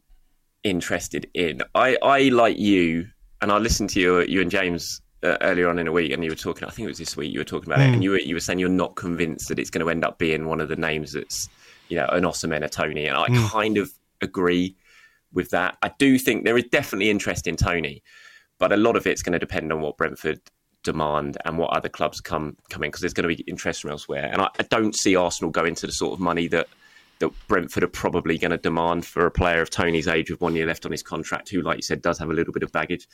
[0.64, 1.62] interested in.
[1.74, 3.08] I, I like you,
[3.40, 6.24] and I listened to you, you and James uh, earlier on in a week, and
[6.24, 6.66] you were talking.
[6.66, 7.32] I think it was this week.
[7.32, 7.84] You were talking about mm.
[7.84, 8.02] it, and hmm.
[8.02, 10.46] you were you were saying you're not convinced that it's going to end up being
[10.46, 11.48] one of the names that's
[11.88, 13.48] you know an Osimhen, a Toney, and I mm.
[13.48, 14.76] kind of agree
[15.32, 15.78] with that.
[15.82, 18.02] I do think there is definitely interest in Toney,
[18.58, 20.40] but a lot of it's going to depend on what Brentford
[20.82, 23.90] demand and what other clubs come come in because there's going to be interest from
[23.90, 24.28] elsewhere.
[24.32, 26.68] And I, I don't see Arsenal going to the sort of money that
[27.22, 30.56] that Brentford are probably going to demand for a player of Toney's age with one
[30.56, 32.72] year left on his contract, who, like you said, does have a little bit of
[32.72, 33.08] baggage.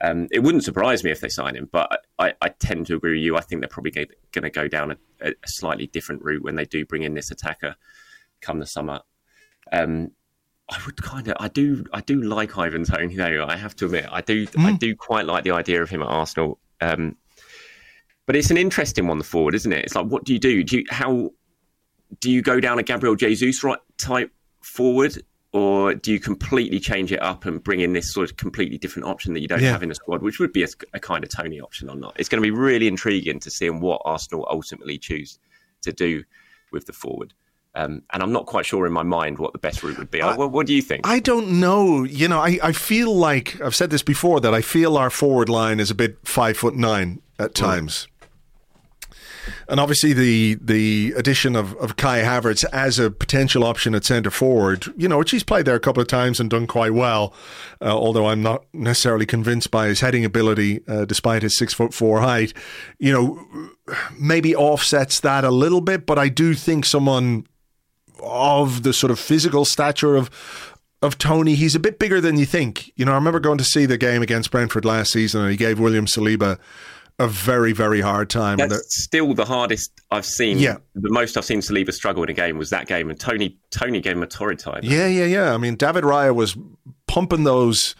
[0.00, 3.12] Um, it wouldn't surprise me if they sign him, but I, I tend to agree
[3.12, 3.36] with you.
[3.36, 4.96] I think they're probably going to go down a,
[5.30, 7.74] a, slightly different route when they do bring in this attacker
[8.40, 9.00] come the summer.
[9.72, 10.12] Um,
[10.70, 13.46] I would kind of, I do, I do like Ivan Toney though.
[13.48, 14.64] I have to admit, I do, mm.
[14.64, 16.60] I do quite like the idea of him at Arsenal.
[16.80, 17.16] Um,
[18.26, 19.86] but it's an interesting one, the forward, isn't it?
[19.86, 20.62] It's like, what do you do?
[20.62, 21.30] Do you how
[22.20, 27.12] do you go down a Gabriel Jesus right type forward, or do you completely change
[27.12, 29.72] it up and bring in this sort of completely different option that you don't yeah.
[29.72, 32.14] have in the squad, which would be a, a, kind of Toney option or not?
[32.18, 35.38] It's going to be really intriguing to see what Arsenal ultimately choose
[35.82, 36.24] to do
[36.72, 37.34] with the forward.
[37.74, 40.20] Um, and I'm not quite sure in my mind what the best route would be.
[40.20, 41.06] I, what, what, do you think?
[41.06, 42.02] I don't know.
[42.02, 45.48] You know, I, I feel like I've said this before that I feel our forward
[45.48, 48.06] line is a bit five foot nine at times.
[48.06, 48.17] Mm.
[49.68, 54.30] And obviously, the the addition of, of Kai Havertz as a potential option at centre
[54.30, 57.34] forward, you know, which he's played there a couple of times and done quite well.
[57.80, 61.94] Uh, although I'm not necessarily convinced by his heading ability, uh, despite his six foot
[61.94, 62.52] four height,
[62.98, 63.70] you know,
[64.18, 66.06] maybe offsets that a little bit.
[66.06, 67.46] But I do think someone
[68.22, 70.30] of the sort of physical stature of
[71.00, 72.90] of Toney, he's a bit bigger than you think.
[72.96, 75.56] You know, I remember going to see the game against Brentford last season, and he
[75.56, 76.58] gave William Saliba
[77.18, 78.58] a very, very hard time.
[78.58, 80.58] That's still the hardest I've seen.
[80.58, 83.56] Yeah, the most I've seen Saliba struggle in a game was that game, and Toney
[83.70, 84.80] Toney gave him a torrid time.
[84.82, 85.54] Yeah, yeah, yeah.
[85.54, 86.56] I mean, David Raya was
[87.06, 87.94] pumping those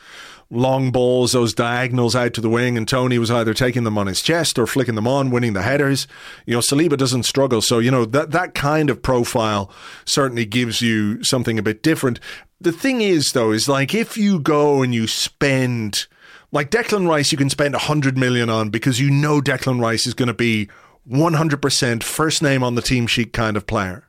[0.51, 4.07] long balls, those diagonals out to the wing, and Toney was either taking them on
[4.07, 6.07] his chest or flicking them on, winning the headers.
[6.47, 7.61] You know, Saliba doesn't struggle.
[7.61, 9.71] So, you know, that, that kind of profile
[10.05, 12.19] certainly gives you something a bit different.
[12.61, 16.07] The thing is, though, is like if you go and you spend,
[16.51, 20.15] like Declan Rice, you can spend 100 million on because you know Declan Rice is
[20.15, 20.69] going to be
[21.11, 24.05] 100% first name on the team sheet kind of player.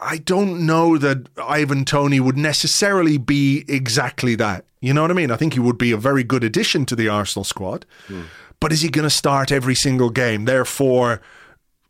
[0.00, 4.66] I don't know that Ivan Toney would necessarily be exactly that.
[4.80, 5.30] You know what I mean?
[5.30, 7.86] I think he would be a very good addition to the Arsenal squad.
[8.08, 8.26] Mm.
[8.60, 10.44] But is he going to start every single game?
[10.44, 11.20] Therefore,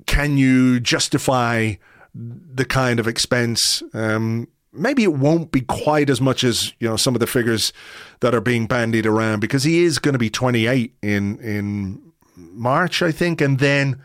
[0.06, 1.74] can you justify
[2.14, 3.82] the kind of expense?
[3.92, 7.72] Um, maybe it won't be quite as much as you know some of the figures
[8.20, 13.02] that are being bandied around because he is going to be 28 in in March,
[13.02, 14.00] I think, and then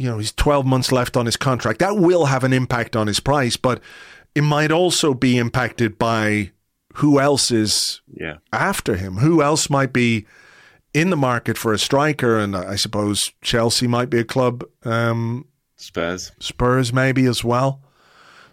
[0.00, 1.78] you know, he's 12 months left on his contract.
[1.80, 3.82] That will have an impact on his price, but
[4.34, 6.52] it might also be impacted by
[6.94, 8.38] who else is yeah.
[8.50, 9.16] after him.
[9.18, 10.24] Who else might be
[10.94, 12.38] in the market for a striker?
[12.38, 14.64] And I suppose Chelsea might be a club.
[14.84, 16.32] Um, Spurs.
[16.40, 17.82] Spurs, maybe as well.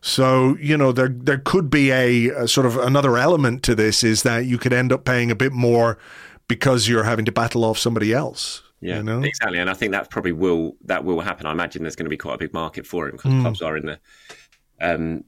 [0.02, 4.04] So you know there there could be a, a, sort of another element to this
[4.04, 5.98] is that you could end up paying a bit more
[6.48, 8.64] because you're having to battle off somebody else.
[8.80, 9.22] Yeah, you know?
[9.22, 9.60] exactly.
[9.60, 11.46] And I think that probably will that will happen.
[11.46, 13.42] I imagine there's going to be quite a big market for him because mm.
[13.42, 14.00] clubs are in the.
[14.80, 15.24] Um,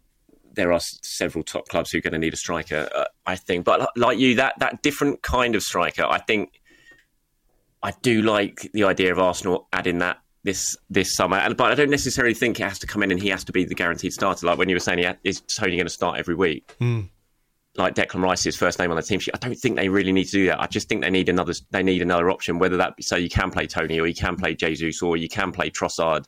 [0.53, 2.89] there are several top clubs who are going to need a striker.
[2.93, 6.03] Uh, I think, but like you, that that different kind of striker.
[6.03, 6.61] I think
[7.81, 11.89] I do like the idea of Arsenal adding that this this summer, but I don't
[11.89, 14.45] necessarily think it has to come in and he has to be the guaranteed starter.
[14.45, 16.75] Like when you were saying, he is Toney going to start every week?
[16.79, 17.09] Mm
[17.79, 19.33] like Declan Rice's first name on the team sheet.
[19.33, 20.59] I don't think they really need to do that.
[20.59, 21.53] I just think they need another.
[21.71, 22.59] They need another option.
[22.59, 25.29] Whether that be so you can play Toney or you can play Jesus or you
[25.29, 26.25] can play Trossard.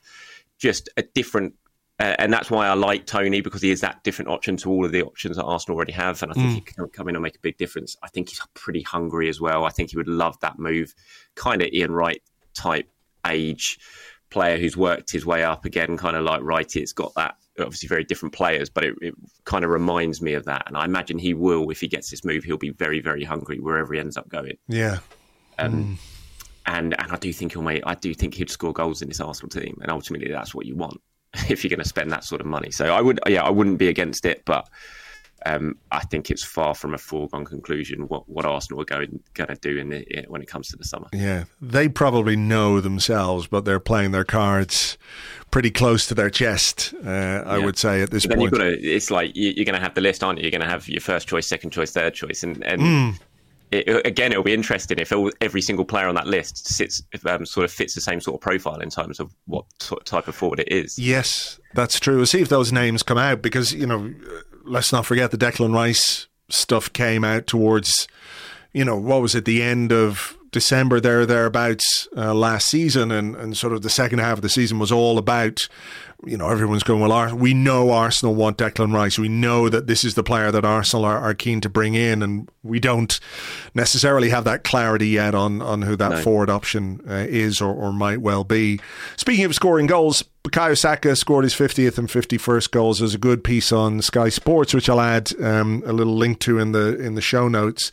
[0.58, 1.54] Just a different.
[2.00, 4.84] Uh, and that's why I like Toney because he is that different option to all
[4.84, 6.54] of the options that Arsenal already have, and I think mm.
[6.54, 7.96] he can come in and make a big difference.
[8.02, 9.64] I think he's pretty hungry as well.
[9.64, 10.94] I think he would love that move,
[11.34, 12.22] kind of Ian Wright
[12.54, 12.88] type
[13.26, 13.78] age
[14.32, 16.76] player who's worked his way up again, kind of like Wrighty.
[16.80, 19.14] It's got that obviously very different players, but it, it,
[19.44, 20.64] kind of reminds me of that.
[20.66, 23.60] And I imagine he will, if he gets this move, he'll be very, very hungry
[23.60, 24.56] wherever he ends up going.
[24.68, 24.98] Yeah.
[25.58, 25.96] Um, mm.
[26.64, 27.82] And and I do think he'll make.
[27.84, 30.76] I do think he'd score goals in this Arsenal team, and ultimately that's what you
[30.76, 31.00] want
[31.48, 32.70] if you're going to spend that sort of money.
[32.70, 34.68] So I would, yeah, I wouldn't be against it, but
[35.46, 39.48] um, I think it's far from a foregone conclusion what, what Arsenal are going going
[39.48, 41.08] to do in the, when it comes to the summer.
[41.12, 44.98] Yeah, they probably know themselves, but they're playing their cards
[45.50, 46.94] pretty close to their chest.
[47.04, 47.64] Uh, I yeah.
[47.64, 48.54] would say at this but point.
[48.54, 50.44] To, it's like you, are going to have the list, aren't you?
[50.44, 52.82] You're going to have your first choice, second choice, third choice, and and.
[52.82, 53.20] Mm.
[53.70, 57.64] It, again, it'll be interesting if every single player on that list sits, um, sort
[57.64, 59.64] of fits the same sort of profile in terms of what
[60.04, 60.98] type of forward it is.
[60.98, 62.18] Yes, that's true.
[62.18, 64.12] We'll see if those names come out because you know
[64.64, 68.08] let's not forget the Declan Rice stuff came out towards,
[68.72, 73.34] you know, what was it, the end of December there thereabouts uh, last season, and,
[73.36, 75.66] and sort of the second half of the season was all about
[76.24, 79.18] you know, everyone's going, well, we know Arsenal want Declan Rice.
[79.18, 82.22] We know that this is the player that Arsenal are, are keen to bring in,
[82.22, 83.18] and we don't
[83.74, 86.22] necessarily have that clarity yet on, on who that no.
[86.22, 88.80] forward option uh, is or, or might well be.
[89.16, 92.98] Speaking of scoring goals, Bukayo Saka scored his 50th and 51st goals.
[93.00, 96.58] There's a good piece on Sky Sports, which I'll add um, a little link to
[96.58, 97.90] in the in the show notes.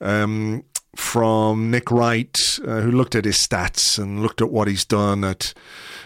[0.00, 0.64] Um,
[0.96, 2.36] from Nick Wright,
[2.66, 5.54] uh, who looked at his stats and looked at what he's done at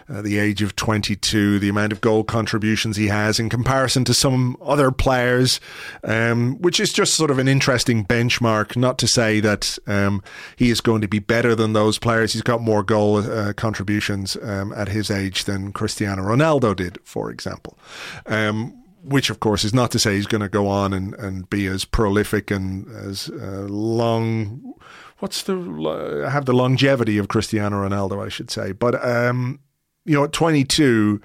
[0.09, 4.15] uh, the age of 22, the amount of goal contributions he has in comparison to
[4.15, 5.61] some other players,
[6.05, 8.77] um, which is just sort of an interesting benchmark.
[8.77, 10.23] Not to say that um,
[10.57, 12.33] he is going to be better than those players.
[12.33, 17.31] He's got more goal uh, contributions um, at his age than Cristiano Ronaldo did, for
[17.31, 17.79] example
[18.27, 21.49] um, which of course is not to say he's going to go on and, and
[21.51, 24.75] be as prolific and as uh, long.
[25.19, 28.73] What's the have the longevity of Cristiano Ronaldo, I should say.
[28.73, 29.61] But um,
[30.05, 31.21] you know, at 22,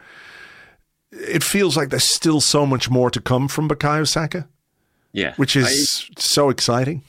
[1.11, 4.47] it feels like there's still so much more to come from Bukayo Saka.
[5.13, 5.33] Yeah.
[5.37, 7.03] Which is I, so exciting.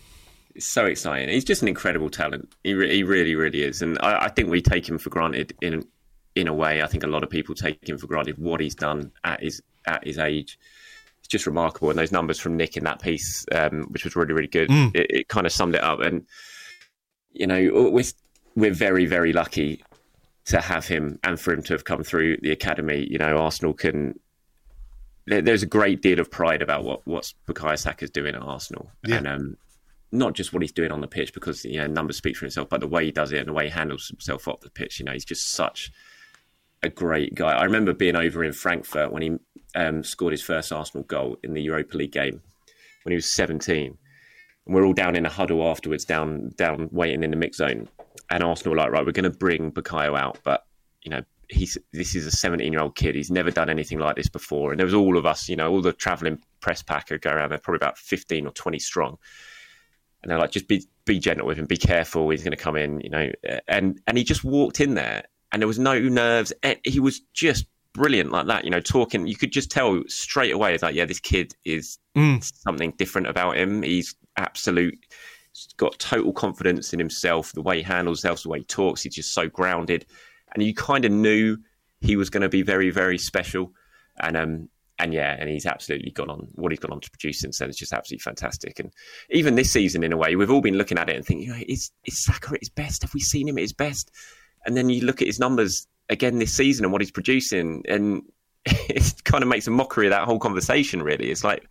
[0.54, 1.28] It's so exciting.
[1.28, 2.52] He's just an incredible talent.
[2.64, 3.82] He, re- he really, really is.
[3.82, 5.86] And I, I, think we take him for granted in
[6.34, 6.82] in a way.
[6.82, 9.60] I think a lot of people take him for granted what he's done at his
[9.86, 10.58] at his age.
[11.18, 11.90] It's just remarkable.
[11.90, 14.94] And those numbers from Nick in that piece, um, which was really, really good, mm.
[14.94, 16.00] it, it kind of summed it up.
[16.00, 16.26] And,
[17.32, 18.04] you know, we're,
[18.54, 19.82] we're very, very lucky
[20.48, 23.06] to have him and for him to have come through the academy.
[23.08, 24.18] You know, Arsenal can.
[25.26, 29.16] there's a great deal of pride about what what's Bukayo Saka's doing at Arsenal, yeah.
[29.16, 29.56] and um,
[30.10, 32.68] not just what he's doing on the pitch because you know numbers speak for himself,
[32.68, 34.98] but the way he does it and the way he handles himself off the pitch.
[34.98, 35.92] You know, he's just such
[36.82, 37.52] a great guy.
[37.52, 39.36] I remember being over in Frankfurt when he
[39.74, 42.40] um, scored his first Arsenal goal in the Europa League game
[43.02, 43.98] when he was 17.
[44.66, 47.88] And we're all down in a huddle afterwards, down down waiting in the mix zone
[48.30, 50.66] and Arsenal were like, right, we're going to bring Bukayo out, but
[51.02, 53.14] you know, he's this is a 17 year old kid.
[53.14, 54.70] He's never done anything like this before.
[54.70, 57.50] And there was all of us, you know, all the traveling press pack go around.
[57.50, 59.18] They're probably about 15 or 20 strong,
[60.22, 62.28] and they're like, just be be gentle with him, be careful.
[62.30, 63.30] He's going to come in, you know.
[63.66, 66.52] And and he just walked in there, and there was no nerves.
[66.84, 69.26] He was just brilliant like that, you know, talking.
[69.26, 70.74] You could just tell straight away.
[70.74, 72.42] It's like, yeah, this kid is mm.
[72.62, 73.82] something different about him.
[73.82, 74.98] He's absolute
[75.76, 79.02] got total confidence in himself, the way he handles himself, the way he talks.
[79.02, 80.06] He's just so grounded,
[80.54, 81.58] and you kind of knew
[82.00, 83.72] he was going to be very, very special.
[84.20, 84.68] And um,
[84.98, 87.68] and yeah, and he's absolutely gone on what he's gone on to produce since then.
[87.68, 88.80] It's just absolutely fantastic.
[88.80, 88.92] And
[89.30, 91.54] even this season, in a way, we've all been looking at it and thinking, you
[91.54, 93.02] know, is is Saka at his best?
[93.02, 94.10] Have we seen him at his best?
[94.66, 98.22] And then you look at his numbers again this season and what he's producing, and
[98.64, 101.02] it kind of makes a mockery of that whole conversation.
[101.02, 101.68] Really, it's like.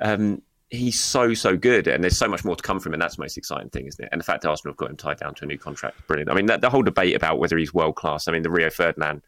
[0.00, 3.02] Um, he's so so good, and there's so much more to come from him, and
[3.02, 4.08] that's the most exciting thing, isn't it?
[4.12, 6.30] And the fact that Arsenal have got him tied down to a new contract, brilliant.
[6.30, 8.28] I mean, that, the whole debate about whether he's world class.
[8.28, 9.22] I mean, the Rio Ferdinand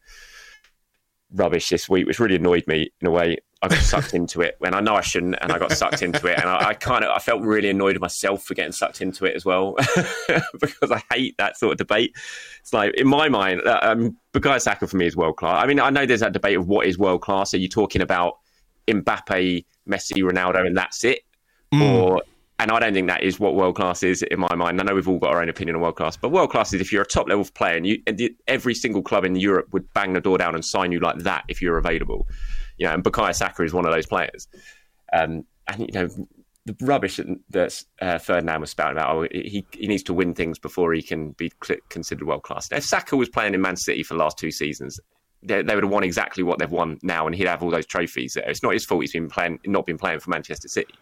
[1.33, 3.37] rubbish this week, which really annoyed me in a way.
[3.63, 6.25] I got sucked into it, and I know I shouldn't, and I got sucked into
[6.27, 9.01] it, and I, I kind of I felt really annoyed with myself for getting sucked
[9.01, 9.75] into it as well,
[10.59, 12.15] because I hate that sort of debate.
[12.59, 15.63] It's like in my mind, uh, um, Bukayo Saka for me is world class.
[15.63, 17.53] I mean, I know there's that debate of what is world class.
[17.53, 18.39] Are you talking about
[18.87, 21.21] Mbappe, Messi, Ronaldo, and that's it?
[21.73, 21.81] Mm.
[21.81, 22.21] Or
[22.61, 24.79] and I don't think that is what world class is in my mind.
[24.79, 26.79] I know we've all got our own opinion on world class, but world class is
[26.79, 29.91] if you're a top level player and you and every single club in Europe would
[29.93, 32.27] bang the door down and sign you like that if you're available.
[32.77, 34.47] You know, and Bukayo Saka is one of those players.
[35.11, 36.07] Um, and you know,
[36.65, 40.35] the rubbish that, that uh, Ferdinand was spouting about, oh, he he needs to win
[40.35, 41.51] things before he can be
[41.89, 42.71] considered world class.
[42.71, 44.99] If Saka was playing in Man City for the last two seasons,
[45.41, 47.87] they, they, would have won exactly what they've won now, and he'd have all those
[47.87, 48.37] trophies.
[48.37, 50.93] It's not his fault he's been playing, not been playing for Manchester City.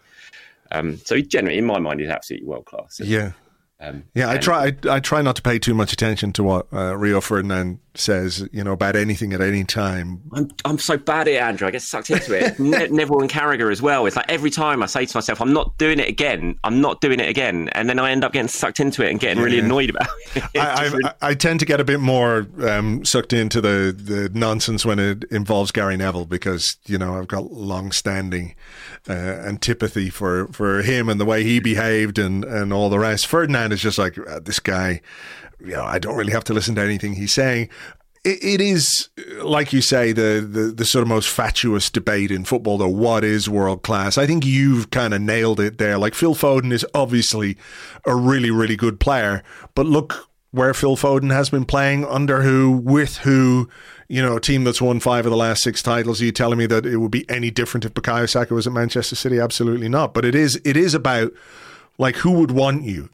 [0.72, 3.00] Um, so generally, in my mind, he's absolutely world class.
[3.00, 3.32] Yeah.
[3.80, 4.66] Um, yeah, I try.
[4.66, 8.48] I, I, try not to pay too much attention to what uh, Rio Ferdinand says,
[8.52, 10.20] you know, about anything at any time.
[10.32, 11.66] I'm, I'm so bad at it, Andrew.
[11.66, 12.58] I get sucked into it.
[12.58, 14.06] ne- Neville and Carragher as well.
[14.06, 16.58] It's like every time I say to myself, "I'm not doing it again.
[16.64, 19.18] I'm not doing it again," and then I end up getting sucked into it and
[19.18, 20.44] getting really annoyed about it.
[20.56, 21.10] I, really...
[21.20, 25.24] I, tend to get a bit more um, sucked into the the nonsense when it
[25.24, 28.54] involves Gary Neville because you know I've got long standing
[29.08, 33.26] uh, antipathy for for him and the way he behaved and and all the rest.
[33.26, 35.00] Ferdinand is just like uh, this guy.
[35.64, 37.68] You know, I don't really have to listen to anything he's saying.
[38.24, 39.08] it, it is,
[39.42, 42.78] like you say, the, the the sort of most fatuous debate in football.
[42.78, 44.18] Though, what is world class?
[44.18, 45.98] I think you've kind of nailed it there.
[45.98, 47.56] Like Phil Foden is obviously
[48.06, 49.42] a really really good player,
[49.74, 53.68] but look where Phil Foden has been playing under who, with who,
[54.08, 56.20] you know, a team that's won five of the last six titles.
[56.20, 58.72] Are you telling me that it would be any different if Bukayo Saka was at
[58.72, 59.38] Manchester City?
[59.38, 60.12] Absolutely not.
[60.12, 61.32] But it is it is about
[61.98, 63.08] like who would want you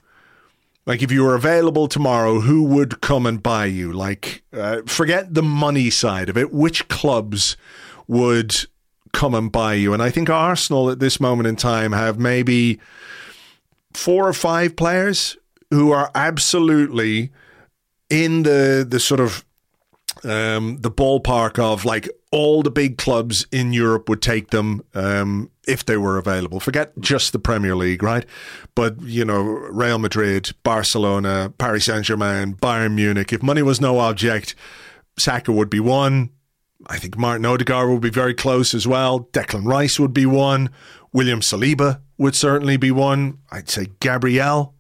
[0.86, 3.92] Like if you were available tomorrow, who would come and buy you?
[3.92, 6.52] Like, uh, forget the money side of it.
[6.52, 7.56] Which clubs
[8.06, 8.52] would
[9.12, 9.92] come and buy you?
[9.92, 12.78] And I think Arsenal at this moment in time have maybe
[13.92, 15.36] four or five players
[15.70, 17.32] who are absolutely
[18.08, 19.44] in the the sort of
[20.22, 25.50] um, the ballpark of like all the big clubs in Europe would take them um,
[25.66, 26.60] if they were available.
[26.60, 28.24] Forget just the Premier League, right?
[28.74, 33.32] But you know, Real Madrid, Barcelona, Paris Saint Germain, Bayern Munich.
[33.32, 34.54] If money was no object,
[35.18, 36.30] Saka would be one.
[36.88, 39.20] I think Martin Odegaard would be very close as well.
[39.32, 40.70] Declan Rice would be one.
[41.12, 43.38] William Saliba would certainly be one.
[43.50, 44.74] I'd say Gabriel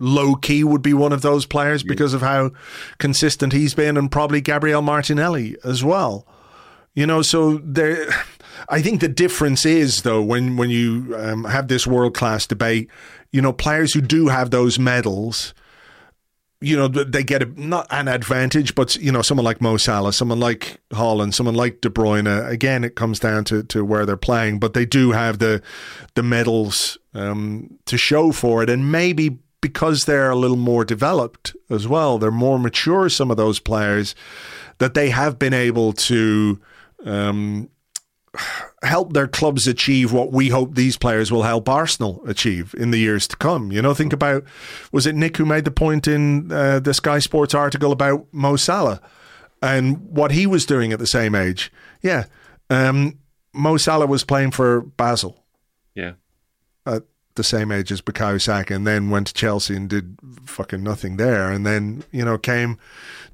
[0.00, 2.50] low key would be one of those players because of how
[2.98, 6.26] consistent he's been, and probably Gabriel Martinelli as well.
[6.98, 8.08] You know, so there.
[8.68, 12.90] I think the difference is though when when you um, have this world class debate,
[13.30, 15.54] you know, players who do have those medals.
[16.60, 20.12] You know, they get a, not an advantage, but you know, someone like Mo Salah,
[20.12, 22.26] someone like Haaland, someone like De Bruyne.
[22.50, 25.62] Again, it comes down to, to where they're playing, but they do have the
[26.14, 31.54] the medals um, to show for it, and maybe because they're a little more developed
[31.70, 34.16] as well, they're more mature, some of those players,
[34.78, 36.60] that they have been able to
[37.04, 37.70] um,
[38.82, 42.98] help their clubs achieve what we hope these players will help Arsenal achieve in the
[42.98, 43.72] years to come.
[43.72, 44.44] You know, think about
[44.92, 48.56] was it Nick who made the point in uh, the Sky Sports article about Mo
[48.56, 49.00] Salah
[49.62, 51.72] and what he was doing at the same age?
[52.02, 52.24] Yeah.
[52.70, 53.18] Um,
[53.52, 55.44] Mo Salah was playing for Basel.
[55.94, 56.12] Yeah
[56.88, 57.02] at
[57.34, 61.16] the same age as Bukayo Saka and then went to Chelsea and did fucking nothing
[61.16, 62.78] there and then, you know, came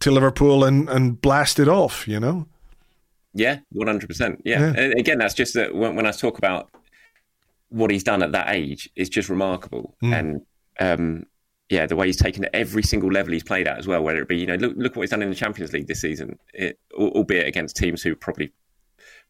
[0.00, 2.46] to Liverpool and, and blasted off, you know?
[3.34, 4.40] Yeah, 100%.
[4.44, 4.60] Yeah.
[4.60, 4.80] yeah.
[4.80, 6.70] And again, that's just that when, when, I talk about
[7.68, 9.96] what he's done at that age, it's just remarkable.
[10.02, 10.18] Mm.
[10.18, 10.40] And,
[10.78, 11.26] um,
[11.68, 14.20] yeah, the way he's taken it every single level he's played at as well, whether
[14.20, 16.38] it be, you know, look, look what he's done in the Champions League this season,
[16.52, 18.52] it, albeit against teams who probably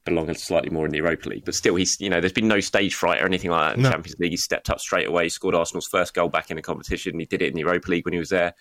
[0.04, 1.44] belong slightly more in the Europa League.
[1.44, 3.82] But still, he's you know there's been no stage fright or anything like that in
[3.82, 3.88] no.
[3.88, 4.32] the Champions League.
[4.32, 7.18] He stepped up straight away, scored Arsenal's first goal back in the competition.
[7.18, 8.54] He did it in the Europa League when he was there.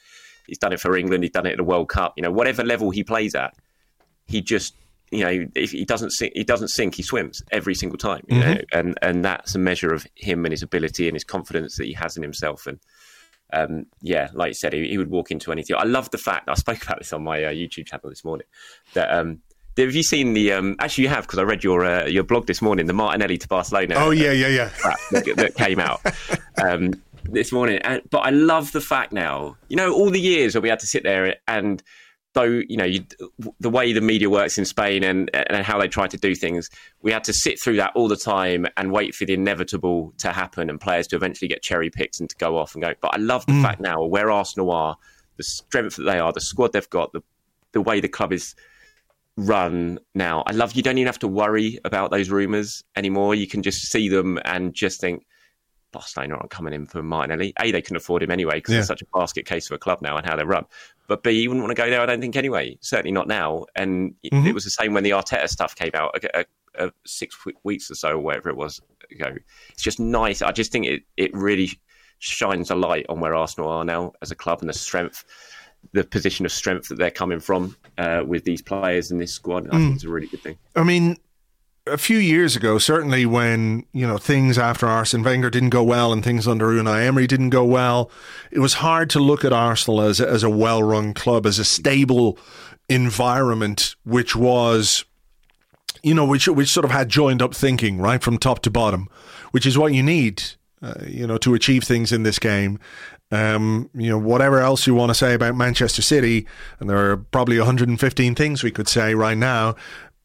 [0.47, 1.23] He's done it for England.
[1.23, 2.13] He's done it in the World Cup.
[2.17, 3.53] You know, whatever level he plays at,
[4.25, 4.75] he just
[5.11, 6.95] you know if he doesn't sink, he doesn't sink.
[6.95, 8.23] He swims every single time.
[8.27, 8.53] You mm-hmm.
[8.53, 11.85] know, and and that's a measure of him and his ability and his confidence that
[11.85, 12.67] he has in himself.
[12.67, 12.79] And
[13.51, 15.75] um, yeah, like you said, he, he, would walk into anything.
[15.77, 18.47] I love the fact I spoke about this on my uh, YouTube channel this morning
[18.95, 19.41] that um,
[19.77, 20.53] have you seen the?
[20.53, 22.85] Um, actually, you have because I read your uh, your blog this morning.
[22.85, 23.95] The Martinelli to Barcelona.
[23.97, 24.69] Oh yeah, yeah, yeah.
[25.11, 26.01] That, that came out
[26.63, 26.93] um,
[27.23, 27.79] this morning.
[27.79, 29.57] And, but I love the fact now.
[29.69, 31.81] You know, all the years where we had to sit there and
[32.33, 33.05] though you know you,
[33.59, 36.69] the way the media works in Spain and and how they try to do things,
[37.01, 40.31] we had to sit through that all the time and wait for the inevitable to
[40.31, 42.93] happen and players to eventually get cherry picked and to go off and go.
[43.01, 43.61] But I love the mm.
[43.61, 44.97] fact now where Arsenal are,
[45.37, 47.21] the strength that they are, the squad they've got, the
[47.71, 48.55] the way the club is
[49.35, 50.43] run now.
[50.45, 53.35] I love you don't even have to worry about those rumours anymore.
[53.35, 55.25] You can just see them and just think,
[55.93, 57.53] Barcelona aren't coming in for Martinelli.
[57.61, 58.79] A, they can afford him anyway because yeah.
[58.79, 60.65] it's such a basket case of a club now and how they run.
[61.07, 62.77] But B, you wouldn't want to go there, I don't think, anyway.
[62.81, 63.65] Certainly not now.
[63.75, 64.47] And mm-hmm.
[64.47, 66.45] it was the same when the Arteta stuff came out a, a,
[66.87, 68.81] a six weeks or so, or whatever it was
[69.11, 69.35] ago.
[69.69, 70.41] It's just nice.
[70.41, 71.69] I just think it, it really
[72.19, 75.25] shines a light on where Arsenal are now as a club and the strength
[75.91, 79.67] the position of strength that they're coming from uh, with these players in this squad.
[79.67, 79.79] I mm.
[79.79, 80.57] think it's a really good thing.
[80.77, 81.17] I mean,
[81.85, 86.13] a few years ago, certainly when you know things after Arsene Wenger didn't go well
[86.13, 88.09] and things under Unai Emery didn't go well,
[88.51, 92.37] it was hard to look at Arsenal as as a well-run club, as a stable
[92.89, 95.05] environment, which was,
[96.01, 99.09] you know, which which sort of had joined up thinking right from top to bottom,
[99.51, 100.43] which is what you need.
[100.81, 102.77] Uh, you know, to achieve things in this game.
[103.31, 106.45] Um, you know, whatever else you want to say about Manchester City,
[106.77, 109.75] and there are probably 115 things we could say right now,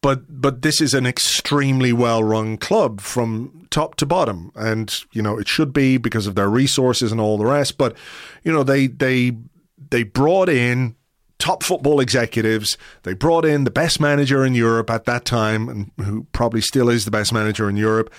[0.01, 5.23] but but this is an extremely well run club from top to bottom, and you
[5.23, 7.79] know it should be because of their resources and all the rest.
[7.79, 7.97] But
[8.45, 9.33] you know they they
[9.91, 10.95] they brought in
[11.39, 12.77] top football executives.
[13.03, 16.89] They brought in the best manager in Europe at that time, and who probably still
[16.89, 18.13] is the best manager in Europe,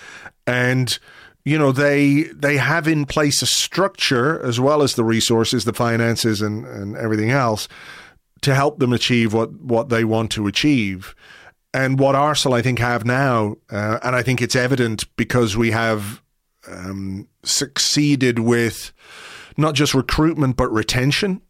[0.46, 0.98] and
[1.46, 5.74] you know they they have in place a structure as well as the resources, the
[5.74, 7.70] finances, and and everything else
[8.42, 11.16] to help them achieve what what they want to achieve.
[11.74, 15.72] And what Arsenal, I think, have now, uh, and I think it's evident because we
[15.72, 16.22] have
[16.68, 18.92] um, succeeded with
[19.58, 21.42] not just recruitment but retention.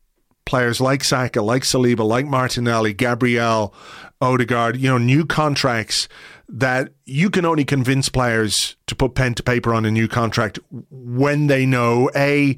[0.46, 3.74] Players like Saka, like Saliba, like Martinelli, Gabriel,
[4.20, 6.10] Odegaard, you know, new contracts
[6.50, 10.60] that you can only convince players to put pen to paper on a new contract
[10.90, 12.58] when they know a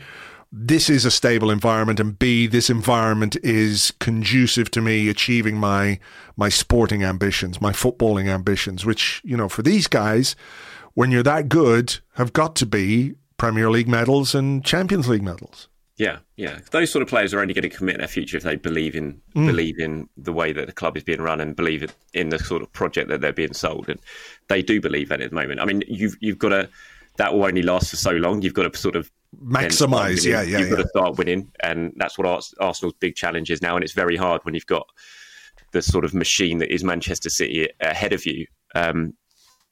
[0.51, 5.99] this is a stable environment and b this environment is conducive to me achieving my
[6.35, 10.35] my sporting ambitions my footballing ambitions which you know for these guys
[10.93, 15.69] when you're that good have got to be premier league medals and champions league medals
[15.97, 16.57] yeah, yeah.
[16.71, 19.21] Those sort of players are only going to commit their future if they believe in
[19.35, 19.45] mm.
[19.45, 22.63] believe in the way that the club is being run and believe in the sort
[22.63, 23.87] of project that they're being sold.
[23.87, 23.99] And
[24.47, 25.59] they do believe that at the moment.
[25.59, 26.69] I mean, you've you've got to
[27.17, 28.41] that will only last for so long.
[28.41, 30.25] You've got to sort of maximize.
[30.25, 30.59] Yeah, yeah.
[30.59, 30.75] You've yeah.
[30.75, 32.27] got to start winning, and that's what
[32.59, 33.75] Arsenal's big challenge is now.
[33.75, 34.87] And it's very hard when you've got
[35.71, 38.45] the sort of machine that is Manchester City ahead of you.
[38.75, 39.13] Um,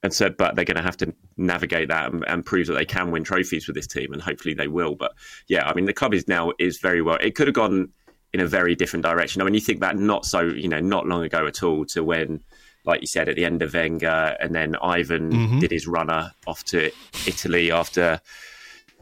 [0.02, 2.86] and so, but they're going to have to navigate that and, and, prove that they
[2.86, 4.96] can win trophies with this team, and hopefully they will.
[4.96, 5.14] But
[5.48, 7.18] yeah, I mean, the club is now is very well.
[7.20, 7.90] It could have gone
[8.32, 9.42] in a very different direction.
[9.42, 12.04] I mean, you think back not so, you know, not long ago at all to
[12.04, 12.42] when,
[12.86, 15.60] like you said, at the end of Wenger, and then Ivan mm-hmm.
[15.60, 16.92] did his runner off to
[17.28, 18.22] Italy after.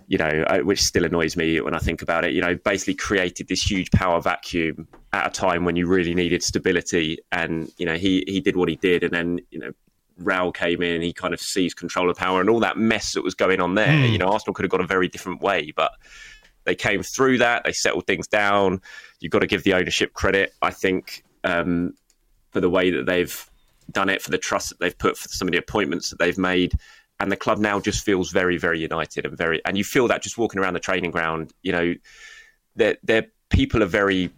[0.10, 2.32] You know, which still annoys me when I think about it.
[2.32, 6.44] You know, basically created this huge power vacuum at a time when you really needed
[6.44, 9.72] stability, and you know he he did what he did, and then you know
[10.22, 13.24] Raul came in, he kind of seized control of power and all that mess that
[13.24, 13.88] was going on there.
[13.88, 14.12] Mm.
[14.12, 15.92] You know, Arsenal could have gone a very different way, but
[16.64, 17.64] they came through that.
[17.64, 18.82] They settled things down.
[19.20, 21.94] You've got to give the ownership credit, I think, um,
[22.52, 23.50] for the way that they've
[23.92, 26.38] done it, for the trust that they've put, for some of the appointments that they've
[26.38, 26.74] made.
[27.20, 30.22] And the club now just feels very, very united and very, and you feel that
[30.22, 31.52] just walking around the training ground.
[31.64, 31.96] You know,
[32.76, 34.32] their people are very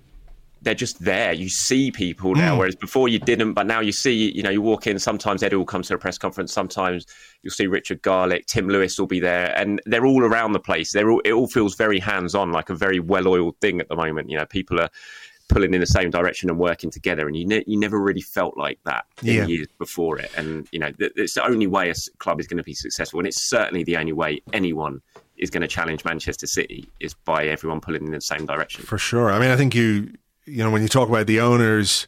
[0.62, 1.32] they're just there.
[1.32, 2.60] You see people now, mm.
[2.60, 3.54] whereas before you didn't.
[3.54, 5.00] But now you see, you know, you walk in.
[5.00, 6.52] Sometimes Eddie will come to a press conference.
[6.52, 7.06] Sometimes
[7.44, 10.92] you'll see Richard Garlick, Tim Lewis will be there, and they're all around the place.
[10.92, 13.88] They're all, it all feels very hands on, like a very well oiled thing at
[13.88, 14.30] the moment.
[14.30, 14.90] You know, people are
[15.50, 18.58] pulling in the same direction and working together, and you ne- you never really felt
[18.58, 19.46] like that in yeah.
[19.46, 20.32] years before it.
[20.38, 23.20] And you know, th- it's the only way a club is going to be successful,
[23.20, 25.02] and it's certainly the only way anyone
[25.38, 28.84] is going to challenge Manchester City is by everyone pulling in the same direction.
[28.84, 29.32] For sure.
[29.32, 30.14] I mean, I think you
[30.46, 32.08] you know, when you talk about the owners,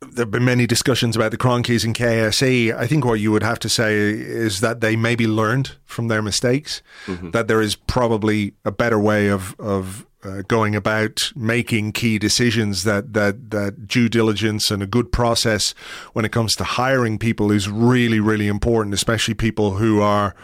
[0.00, 2.76] there have been many discussions about the Kroenkes and KSE.
[2.76, 6.22] I think what you would have to say is that they maybe learned from their
[6.22, 7.30] mistakes, mm-hmm.
[7.32, 12.84] that there is probably a better way of, of uh, going about making key decisions
[12.84, 15.72] that, that that due diligence and a good process
[16.12, 20.34] when it comes to hiring people is really really important especially people who are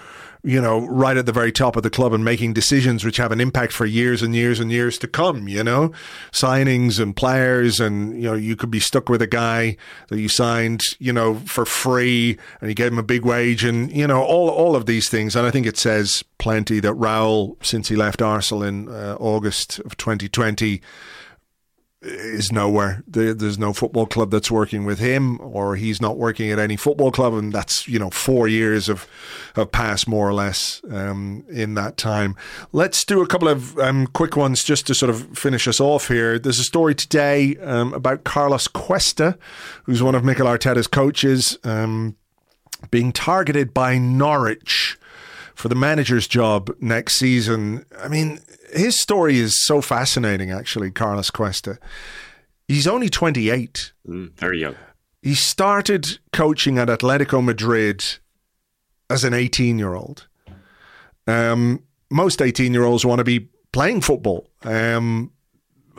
[0.45, 3.33] you know, right at the very top of the club and making decisions which have
[3.33, 5.91] an impact for years and years and years to come, you know,
[6.33, 7.81] signings and players.
[7.81, 9.79] And, you know, you could be stuck with a guy
[10.09, 13.91] that you signed, you know, for free and you gave him a big wage and,
[13.91, 15.35] you know, all, all of these things.
[15.35, 19.79] And I think it says plenty that Raul, since he left Arsenal in uh, August
[19.79, 20.83] of 2020,
[22.05, 23.03] is nowhere.
[23.07, 27.11] there's no football club that's working with him, or he's not working at any football
[27.11, 29.07] club, and that's you know four years of
[29.57, 32.37] have passed more or less um, in that time.
[32.73, 36.09] Let's do a couple of um, quick ones just to sort of finish us off
[36.09, 36.39] here.
[36.39, 39.39] There's a story today um, about Carlos Cuesta,
[39.85, 42.17] who's one of Mikel Arteta's coaches, um,
[42.91, 44.99] being targeted by Norwich
[45.55, 47.87] for the manager's job next season.
[47.99, 48.41] I mean,
[48.75, 51.79] his story is so fascinating, actually, Carlos Cuesta.
[52.69, 53.93] He's only 28.
[54.07, 54.77] Mm, very young.
[55.23, 58.05] He started coaching at Atletico Madrid
[59.09, 60.27] as an 18 year old.
[61.27, 64.49] Um, most 18 year olds want to be playing football.
[64.63, 65.33] Um,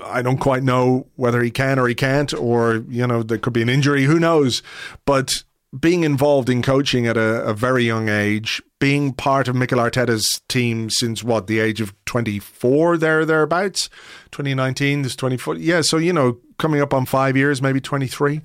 [0.04, 3.54] I don't quite know whether he can or he can't, or, you know, there could
[3.54, 4.62] be an injury, who knows.
[5.06, 5.44] But
[5.78, 10.42] being involved in coaching at a, a, very young age, being part of Mikel Arteta's
[10.48, 13.90] team since what the age of twenty four there thereabouts,
[14.30, 15.82] twenty nineteen, this twenty four, yeah.
[15.82, 18.42] So you know, coming up on five years, maybe twenty three,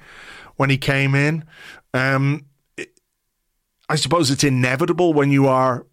[0.57, 1.45] when he came in.
[1.93, 2.47] Um,
[3.91, 5.84] I suppose it's inevitable when you are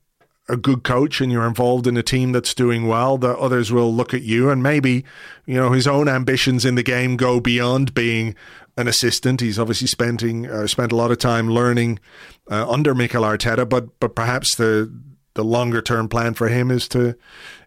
[0.48, 3.94] a good coach and you're involved in a team that's doing well that others will
[3.94, 5.04] look at you and maybe
[5.46, 8.34] you know his own ambitions in the game go beyond being
[8.78, 9.42] an assistant.
[9.42, 12.00] He's obviously spending uh, spent a lot of time learning
[12.50, 14.92] uh, under Mikel Arteta, but but perhaps the
[15.38, 17.16] the longer term plan for him is to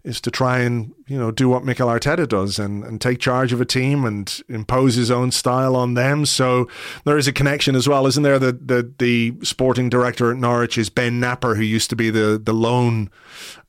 [0.03, 3.53] is to try and you know do what Mikel Arteta does and, and take charge
[3.53, 6.27] of a team and impose his own style on them.
[6.27, 6.69] So
[7.05, 8.39] there is a connection as well, isn't there?
[8.39, 12.41] That the, the sporting director at Norwich is Ben Knapper, who used to be the
[12.43, 13.11] the loan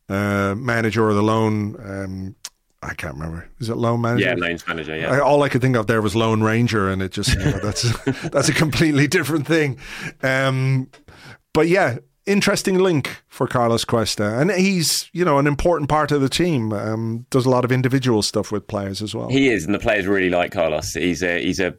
[0.09, 2.35] uh, manager or the loan um,
[2.83, 3.47] I can't remember.
[3.59, 4.25] Is it Lone Manager?
[4.25, 4.95] Yeah, Loans Manager.
[4.95, 5.11] Yeah.
[5.11, 7.59] I, all I could think of there was Lone Ranger, and it just you know,
[7.59, 7.83] that's
[8.29, 9.77] that's a completely different thing.
[10.23, 10.89] Um,
[11.53, 16.21] but yeah, interesting link for Carlos Cuesta, and he's you know an important part of
[16.21, 16.73] the team.
[16.73, 19.29] Um, does a lot of individual stuff with players as well.
[19.29, 20.93] He is, and the players really like Carlos.
[20.93, 21.75] He's a he's a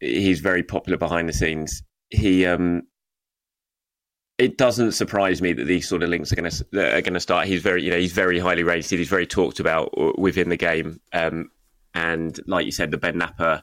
[0.00, 1.82] he's very popular behind the scenes.
[2.10, 2.82] He um
[4.38, 7.20] it doesn't surprise me that these sort of links are going to are going to
[7.20, 7.46] start.
[7.46, 8.98] He's very, you know, he's very highly rated.
[8.98, 11.50] He's very talked about within the game, um,
[11.94, 13.62] and like you said, the Ben Knapper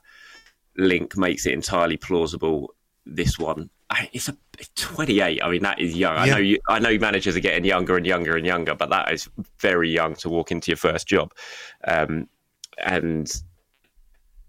[0.78, 2.74] link makes it entirely plausible.
[3.05, 3.69] This one,
[4.11, 4.38] it's a
[4.76, 5.43] 28.
[5.43, 6.15] I mean, that is young.
[6.15, 6.21] Yeah.
[6.21, 9.11] I know you, I know managers are getting younger and younger and younger, but that
[9.11, 11.34] is very young to walk into your first job.
[11.86, 12.28] Um,
[12.84, 13.32] and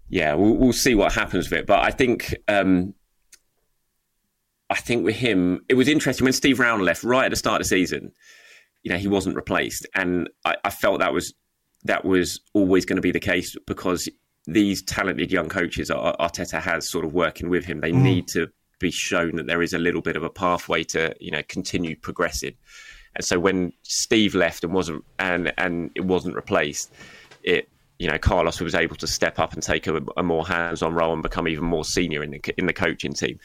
[0.09, 1.67] yeah, we'll, we'll, see what happens with it.
[1.67, 2.93] But I think um,
[4.69, 7.61] I think with him, it was interesting when Steve Round left right at the start
[7.61, 8.11] of the season.
[8.83, 11.33] You know, he wasn't replaced, and I, I felt that was
[11.83, 14.09] that was always going to be the case because
[14.47, 17.81] these talented young coaches Arteta has sort of working with him.
[17.81, 18.01] They mm.
[18.01, 18.47] need to
[18.79, 21.95] be shown that there is a little bit of a pathway to you know continue
[21.95, 22.55] progressing.
[23.15, 26.91] And so when Steve left and wasn't and and it wasn't replaced,
[27.43, 30.93] it you know Carlos was able to step up and take a, a more hands-on
[30.93, 33.39] role and become even more senior in the in the coaching team.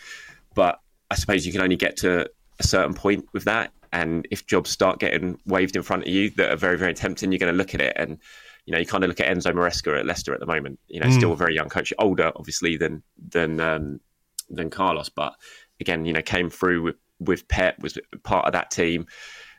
[0.54, 0.80] But
[1.10, 3.72] I suppose you can only get to a certain point with that.
[3.92, 7.32] And if jobs start getting waved in front of you that are very, very tempting,
[7.32, 7.92] you're going to look at it.
[7.96, 8.18] And,
[8.64, 11.00] you know, you kind of look at Enzo Maresca at Leicester at the moment, you
[11.00, 11.12] know, mm.
[11.12, 14.00] still a very young coach, older, obviously, than, than, um,
[14.48, 15.08] than Carlos.
[15.08, 15.34] But
[15.80, 19.06] again, you know, came through with, with Pep, was part of that team,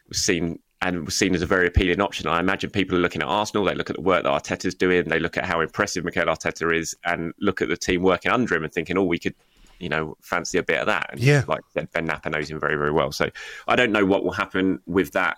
[0.07, 2.27] was seen and was seen as a very appealing option.
[2.27, 5.07] I imagine people are looking at Arsenal, they look at the work that Arteta's doing,
[5.07, 8.55] they look at how impressive Mikel Arteta is, and look at the team working under
[8.55, 9.35] him and thinking, oh, we could
[9.81, 11.09] you know, fancy a bit of that.
[11.11, 11.43] And yeah.
[11.47, 13.11] like Ben Knapper knows him very, very well.
[13.11, 13.29] So
[13.67, 15.37] I don't know what will happen with that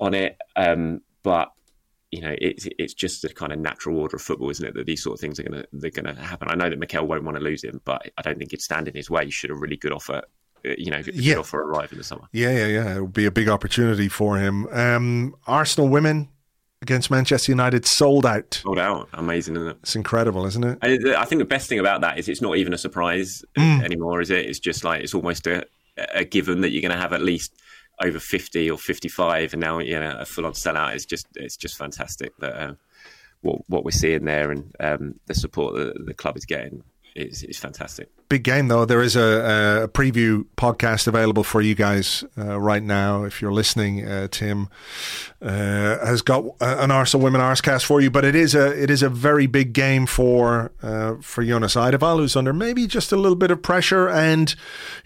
[0.00, 0.38] on it.
[0.56, 1.52] Um, but
[2.10, 4.74] you know, it's it's just the kind of natural order of football, isn't it?
[4.74, 6.48] That these sort of things are gonna they're gonna happen.
[6.48, 8.86] I know that Mikel won't want to lose him, but I don't think he'd stand
[8.86, 9.28] in his way.
[9.30, 10.22] Should a really good offer,
[10.64, 11.36] uh, you know, good yeah.
[11.36, 12.28] offer arrive in the summer.
[12.30, 12.96] Yeah, yeah, yeah.
[12.96, 14.68] It would be a big opportunity for him.
[14.68, 16.28] Um, Arsenal women
[16.84, 18.60] against Manchester United sold out.
[18.62, 19.08] Sold out.
[19.14, 19.76] Amazing, isn't it?
[19.82, 20.78] It's incredible, isn't it?
[20.82, 23.82] I, I think the best thing about that is it's not even a surprise mm.
[23.82, 24.44] anymore, is it?
[24.46, 25.66] It's just like it's almost a,
[26.14, 27.54] a given that you're going to have at least
[28.02, 31.56] over 50 or 55 and now you know a full on sellout is just it's
[31.56, 32.74] just fantastic that uh,
[33.42, 36.82] what what we're seeing there and um, the support that the club is getting
[37.14, 38.08] is, is fantastic.
[38.34, 38.84] Big game though.
[38.84, 43.22] There is a, a preview podcast available for you guys uh, right now.
[43.22, 44.68] If you're listening, uh, Tim
[45.40, 48.10] uh, has got an Arsenal Women Arsecast for you.
[48.10, 52.18] But it is a it is a very big game for uh, for Jonas Eidevall,
[52.18, 54.08] who's under maybe just a little bit of pressure.
[54.08, 54.52] And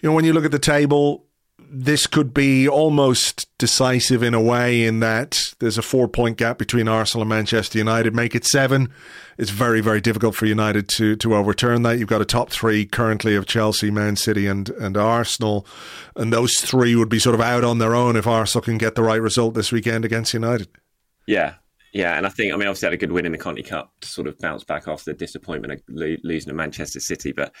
[0.01, 1.27] you know, when you look at the table,
[1.71, 6.57] this could be almost decisive in a way in that there's a four point gap
[6.57, 8.15] between Arsenal and Manchester United.
[8.15, 8.89] Make it seven.
[9.37, 11.99] It's very, very difficult for United to, to overturn that.
[11.99, 15.65] You've got a top three currently of Chelsea, Man City, and, and Arsenal.
[16.15, 18.95] And those three would be sort of out on their own if Arsenal can get
[18.95, 20.67] the right result this weekend against United.
[21.25, 21.55] Yeah,
[21.93, 23.91] yeah, and I think I mean obviously had a good win in the Conti Cup
[24.01, 27.53] to sort of bounce back after the disappointment of losing to Manchester City, but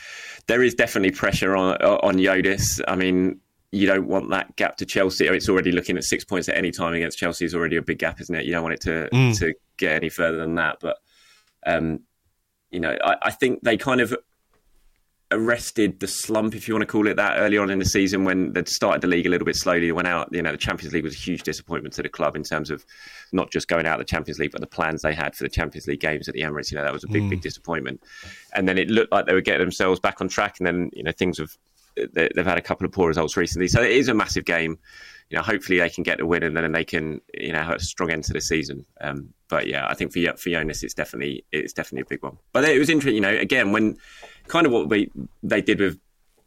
[0.47, 2.81] there is definitely pressure on on Yildiz.
[2.87, 3.39] I mean,
[3.71, 5.27] you don't want that gap to Chelsea.
[5.27, 7.99] It's already looking at six points at any time against Chelsea is already a big
[7.99, 8.45] gap, isn't it?
[8.45, 9.37] You don't want it to mm.
[9.39, 10.77] to get any further than that.
[10.79, 10.97] But
[11.65, 12.01] um,
[12.71, 14.15] you know, I, I, think they kind of
[15.31, 18.23] arrested the slump, if you want to call it that, early on in the season
[18.23, 19.87] when they'd started the league a little bit slowly.
[19.87, 22.35] They went out, you know, the Champions League was a huge disappointment to the club
[22.35, 22.85] in terms of
[23.31, 25.49] not just going out of the Champions League, but the plans they had for the
[25.49, 26.71] Champions League games at the Emirates.
[26.71, 27.29] You know, that was a big, mm.
[27.29, 28.01] big disappointment.
[28.55, 31.03] And then it looked like they were getting themselves back on track, and then you
[31.03, 31.55] know things have
[31.95, 33.67] they've had a couple of poor results recently.
[33.67, 34.77] So it is a massive game.
[35.29, 37.75] You know, hopefully they can get the win and then they can, you know, have
[37.75, 38.85] a strong end to the season.
[38.99, 42.37] Um, but yeah, I think for for Jonas, it's definitely it's definitely a big one.
[42.51, 43.97] But it was interesting, you know, again when
[44.47, 45.11] kind of what we
[45.43, 45.99] they did with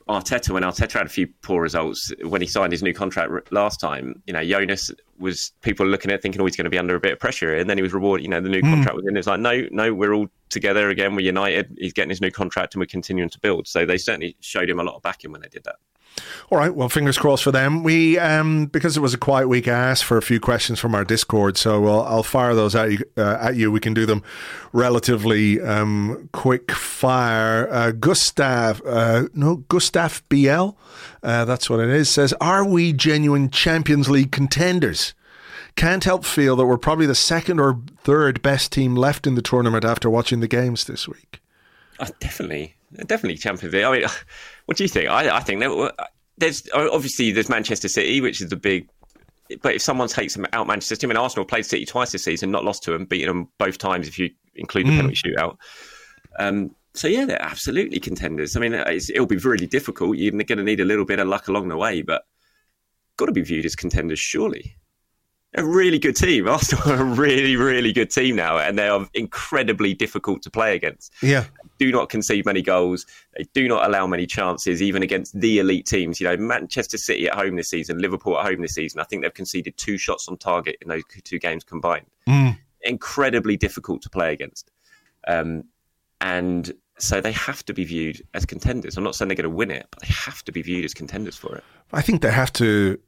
[0.09, 3.79] Arteta when Arteta had a few poor results when he signed his new contract last
[3.79, 4.21] time.
[4.27, 4.91] You know, Jonas
[5.23, 7.55] was people looking at thinking, oh, he's going to be under a bit of pressure,
[7.55, 8.25] and then he was rewarded.
[8.25, 8.71] You know, the new mm.
[8.71, 9.17] contract was in.
[9.17, 11.15] It's like, no, no, we're all together again.
[11.15, 11.75] We're united.
[11.79, 13.67] He's getting his new contract, and we're continuing to build.
[13.67, 15.77] So they certainly showed him a lot of backing when they did that.
[16.51, 16.75] All right.
[16.75, 17.83] Well, fingers crossed for them.
[17.83, 20.95] We, um, because it was a quiet week, I asked for a few questions from
[20.95, 22.99] our Discord, so I'll, I'll fire those at you.
[23.17, 24.23] Uh, at you, we can do them
[24.73, 27.69] relatively um, quick fire.
[27.71, 30.71] Uh, Gustav, uh, no, Gustav BL,
[31.23, 32.11] uh, that's what it is.
[32.11, 35.15] Says, "Are we genuine Champions League contenders?"
[35.75, 39.43] Can't help feel that we're probably the second or third best team left in the
[39.43, 41.41] tournament after watching the games this week.
[41.99, 42.75] Oh, definitely,
[43.07, 43.85] definitely Champions League.
[43.85, 44.07] I mean,
[44.67, 45.09] what do you think?
[45.09, 46.09] I, I think that
[46.39, 48.89] there's obviously there's Manchester City, which is the big.
[49.61, 52.25] But if someone takes them out Manchester City, I mean Arsenal played City twice this
[52.25, 54.97] season, not lost to them, beaten them both times if you include the mm.
[54.97, 55.57] penalty shootout.
[56.39, 58.57] Um, so yeah, they're absolutely contenders.
[58.57, 60.17] I mean, it'll be really difficult.
[60.17, 62.23] You're going to need a little bit of luck along the way, but
[63.17, 64.77] got to be viewed as contenders, surely
[65.55, 66.49] a really good team.
[66.49, 70.75] Arsenal are a really, really good team now, and they are incredibly difficult to play
[70.75, 71.13] against.
[71.23, 71.45] Yeah.
[71.79, 73.07] Do not concede many goals.
[73.37, 76.21] They do not allow many chances, even against the elite teams.
[76.21, 79.01] You know, Manchester City at home this season, Liverpool at home this season.
[79.01, 82.07] I think they've conceded two shots on target in those two games combined.
[82.29, 82.59] Mm.
[82.83, 84.71] Incredibly difficult to play against.
[85.27, 85.65] Um,
[86.21, 88.97] and so they have to be viewed as contenders.
[88.97, 90.95] I'm not saying they're going to win it, but they have to be viewed as
[90.95, 91.65] contenders for it.
[91.93, 92.99] I think they have to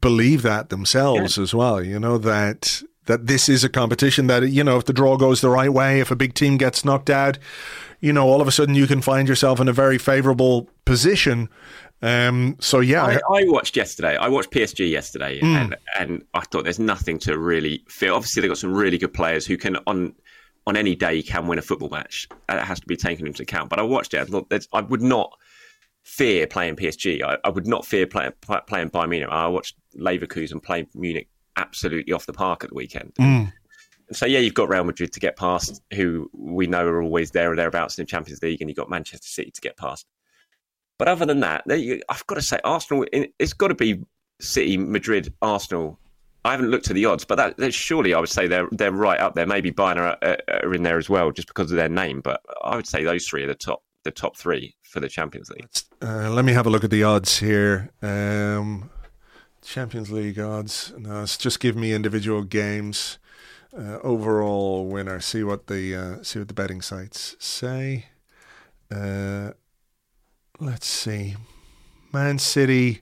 [0.00, 1.42] believe that themselves yeah.
[1.42, 1.82] as well.
[1.82, 5.40] You know that that this is a competition that you know if the draw goes
[5.40, 7.38] the right way, if a big team gets knocked out,
[8.02, 11.48] you know all of a sudden you can find yourself in a very favourable position.
[12.02, 14.16] Um, so yeah, I, I, watched yesterday.
[14.16, 15.46] I watched PSG yesterday, mm.
[15.46, 18.14] and and I thought there's nothing to really feel.
[18.14, 20.14] Obviously, they've got some really good players who can on
[20.66, 22.28] on any day can win a football match.
[22.48, 23.70] That has to be taken into account.
[23.70, 24.20] But I watched it.
[24.20, 25.32] I thought I would not
[26.02, 27.22] fear playing PSG.
[27.22, 29.28] I, I would not fear play, play, playing Bayern Munich.
[29.30, 33.14] I watched Leverkusen play Munich absolutely off the park at the weekend.
[33.14, 33.52] Mm.
[34.14, 37.52] So, yeah, you've got Real Madrid to get past, who we know are always there
[37.52, 40.06] or thereabouts in the Champions League, and you've got Manchester City to get past.
[40.98, 41.64] But other than that,
[42.08, 44.02] I've got to say, Arsenal, it's got to be
[44.40, 45.98] City, Madrid, Arsenal.
[46.44, 48.90] I haven't looked at the odds, but that, that surely I would say they're they're
[48.90, 49.46] right up there.
[49.46, 52.20] Maybe Bayern are, are, in there as well, just because of their name.
[52.20, 55.50] But I would say those three are the top the top three for the Champions
[55.50, 55.68] League.
[56.00, 57.90] Uh, let me have a look at the odds here.
[58.02, 58.90] Um,
[59.62, 60.92] Champions League odds.
[60.98, 63.18] No, it's just give me individual games.
[63.76, 65.20] Uh, overall winner.
[65.20, 68.06] See what the uh, see what the betting sites say.
[68.90, 69.52] Uh,
[70.60, 71.36] let's see.
[72.12, 73.00] Man City,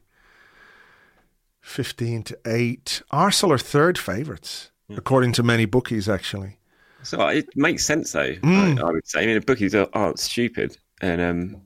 [1.61, 3.03] fifteen to eight.
[3.11, 4.97] Arsenal are third favourites, yeah.
[4.97, 6.09] according to many bookies.
[6.09, 6.59] Actually,
[7.03, 8.35] so it makes sense though.
[8.35, 8.79] Mm.
[8.79, 9.23] I, I, would say.
[9.23, 11.63] I mean, the bookies are, aren't stupid, and um,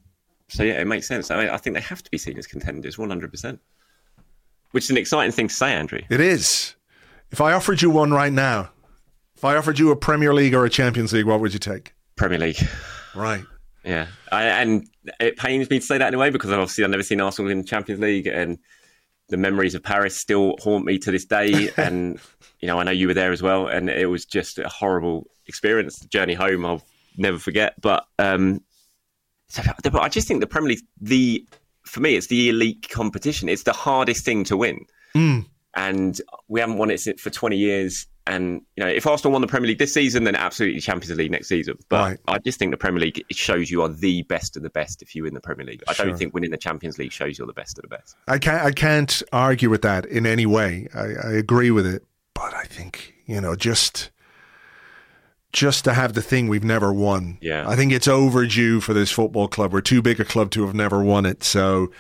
[0.49, 1.31] so yeah, it makes sense.
[1.31, 3.61] I mean, I think they have to be seen as contenders, one hundred percent
[4.75, 6.01] which is an exciting thing to say, Andrew.
[6.11, 6.75] It is.
[7.31, 8.71] If I offered you one right now,
[9.45, 11.93] if I offered you a Premier League or a Champions League, what would you take?
[12.17, 12.67] Premier League.
[13.15, 13.45] Right.
[13.85, 14.89] Yeah, I, and
[15.21, 17.51] it pains me to say that in a way because obviously I've never seen Arsenal
[17.51, 18.59] in the Champions League, and
[19.29, 21.69] the memories of Paris still haunt me to this day.
[21.77, 22.19] and
[22.61, 25.27] you know, I know you were there as well, and it was just a horrible
[25.47, 25.99] experience.
[25.99, 26.83] The journey home, I'll
[27.19, 27.79] never forget.
[27.83, 28.63] But um,
[29.49, 31.47] so, I just think the Premier League, the
[31.83, 33.51] for me, it's the elite competition.
[33.51, 34.87] It's the hardest thing to win.
[35.15, 35.45] Mm.
[35.77, 36.19] And
[36.49, 38.07] we haven't won it for 20 years.
[38.27, 41.31] And, you know, if Arsenal won the Premier League this season, then absolutely Champions League
[41.31, 41.77] next season.
[41.91, 42.19] But right.
[42.27, 45.03] I just think the Premier League it shows you are the best of the best
[45.03, 45.83] if you win the Premier League.
[45.87, 46.07] I sure.
[46.07, 48.17] don't think winning the Champions League shows you're the best of the best.
[48.27, 50.89] I can't, I can't argue with that in any way.
[50.95, 52.03] I, I agree with it.
[52.35, 54.11] But I think, you know, just
[55.55, 57.39] just to have the thing we've never won.
[57.41, 57.67] Yeah.
[57.67, 59.73] I think it's overdue for this football club.
[59.73, 61.45] We're too big a club to have never won it.
[61.45, 61.93] So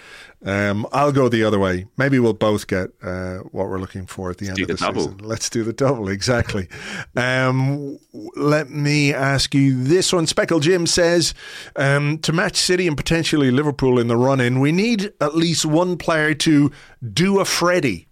[0.44, 1.86] um, I'll go the other way.
[1.96, 4.84] Maybe we'll both get uh, what we're looking for at the Let's end of the,
[4.84, 5.18] the season.
[5.18, 6.08] Let's do the double.
[6.08, 6.68] Exactly.
[7.16, 7.98] um,
[8.34, 10.26] let me ask you this one.
[10.26, 11.32] Speckle Jim says
[11.76, 15.64] um, to match City and potentially Liverpool in the run in, we need at least
[15.64, 16.72] one player to
[17.12, 18.08] do a Freddie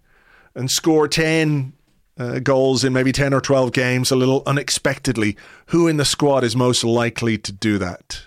[0.55, 1.73] and score 10
[2.17, 5.35] uh, goals in maybe 10 or 12 games a little unexpectedly.
[5.67, 8.23] Who in the squad is most likely to do that?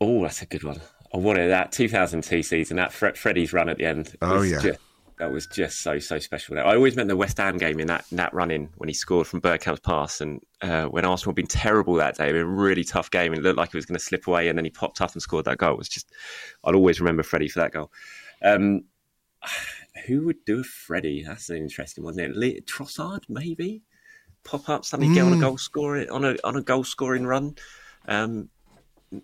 [0.00, 0.80] Oh, that's a good one.
[1.12, 4.14] I wanted that 2002 season, that Fre- Freddie's run at the end.
[4.20, 4.60] Oh, yeah.
[4.60, 4.80] Just,
[5.18, 6.58] that was just so, so special.
[6.58, 8.94] I always meant the West Ham game in that, in that run in when he
[8.94, 10.20] scored from Bergkamp's pass.
[10.20, 13.32] And uh, when Arsenal had been terrible that day, it was a really tough game
[13.32, 14.48] and it looked like it was going to slip away.
[14.48, 15.74] And then he popped up and scored that goal.
[15.74, 16.10] It was just,
[16.64, 17.92] I'll always remember Freddie for that goal.
[18.42, 18.84] Um,
[20.06, 21.22] who would do a Freddie?
[21.22, 22.66] That's an interesting one, isn't it?
[22.66, 23.82] Trossard, maybe
[24.44, 25.14] pop up suddenly mm.
[25.14, 25.40] get on a hmm.
[25.40, 27.56] goal scoring on a on a goal scoring run.
[28.06, 28.50] Um,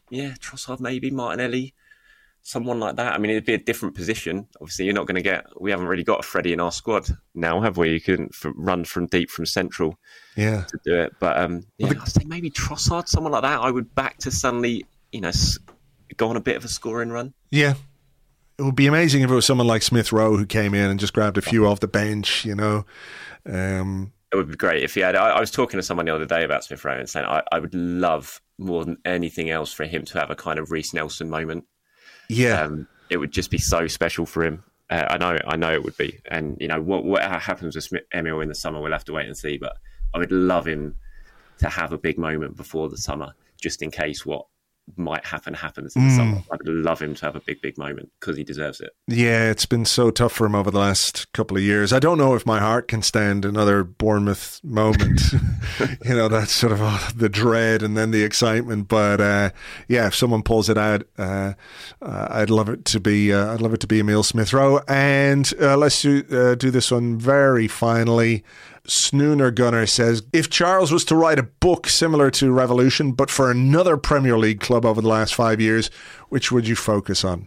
[0.08, 1.74] yeah, Trossard, maybe Martinelli,
[2.42, 3.12] someone like that.
[3.12, 4.46] I mean, it'd be a different position.
[4.60, 5.44] Obviously, you're not going to get.
[5.60, 7.90] We haven't really got a Freddie in our squad now, have we?
[7.92, 9.98] You can run from deep from central,
[10.36, 11.12] yeah, to do it.
[11.20, 12.00] But um, yeah, well, the...
[12.02, 13.60] I'd say maybe Trossard, someone like that.
[13.60, 15.32] I would back to suddenly, you know,
[16.16, 17.34] go on a bit of a scoring run.
[17.50, 17.74] Yeah,
[18.60, 21.00] it would be amazing if it was someone like Smith Rowe who came in and
[21.00, 22.84] just grabbed a few off the bench, you know.
[23.46, 25.16] Um, it would be great if he had.
[25.16, 27.42] I, I, was talking to someone the other day about Smith Rowe and saying I,
[27.50, 30.92] I, would love more than anything else for him to have a kind of Reiss
[30.92, 31.64] Nelson moment.
[32.28, 34.62] Yeah, um, it would just be so special for him.
[34.90, 36.20] Uh, I know, I know it would be.
[36.30, 39.12] And you know what, what happens with Smith, Emil in the summer, we'll have to
[39.14, 39.56] wait and see.
[39.56, 39.78] But
[40.14, 40.96] I would love him
[41.58, 44.44] to have a big moment before the summer, just in case what
[44.96, 46.16] might happen happens in mm.
[46.16, 46.42] summer.
[46.52, 48.90] I'd love him to have a big, big moment because he deserves it.
[49.06, 51.92] Yeah, it's been so tough for him over the last couple of years.
[51.92, 55.20] I don't know if my heart can stand another Bournemouth moment.
[56.04, 58.88] you know, that's sort of oh, the dread and then the excitement.
[58.88, 59.50] But uh,
[59.88, 61.54] yeah, if someone pulls it out, uh,
[62.02, 63.32] uh, I'd love it to be.
[63.32, 64.80] Uh, I'd love it to be Emil Smith Rowe.
[64.88, 68.44] And uh, let's do, uh, do this one very finally.
[68.86, 73.50] Snooner Gunner says if Charles was to write a book similar to Revolution, but for
[73.50, 75.90] another Premier League club over the last five years,
[76.28, 77.46] which would you focus on?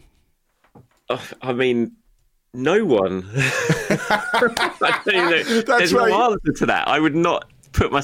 [1.10, 1.94] Uh, I mean,
[2.54, 3.28] no one.
[3.34, 4.00] There's
[5.94, 6.10] right.
[6.10, 6.88] no answer to that.
[6.88, 8.04] I would not put my.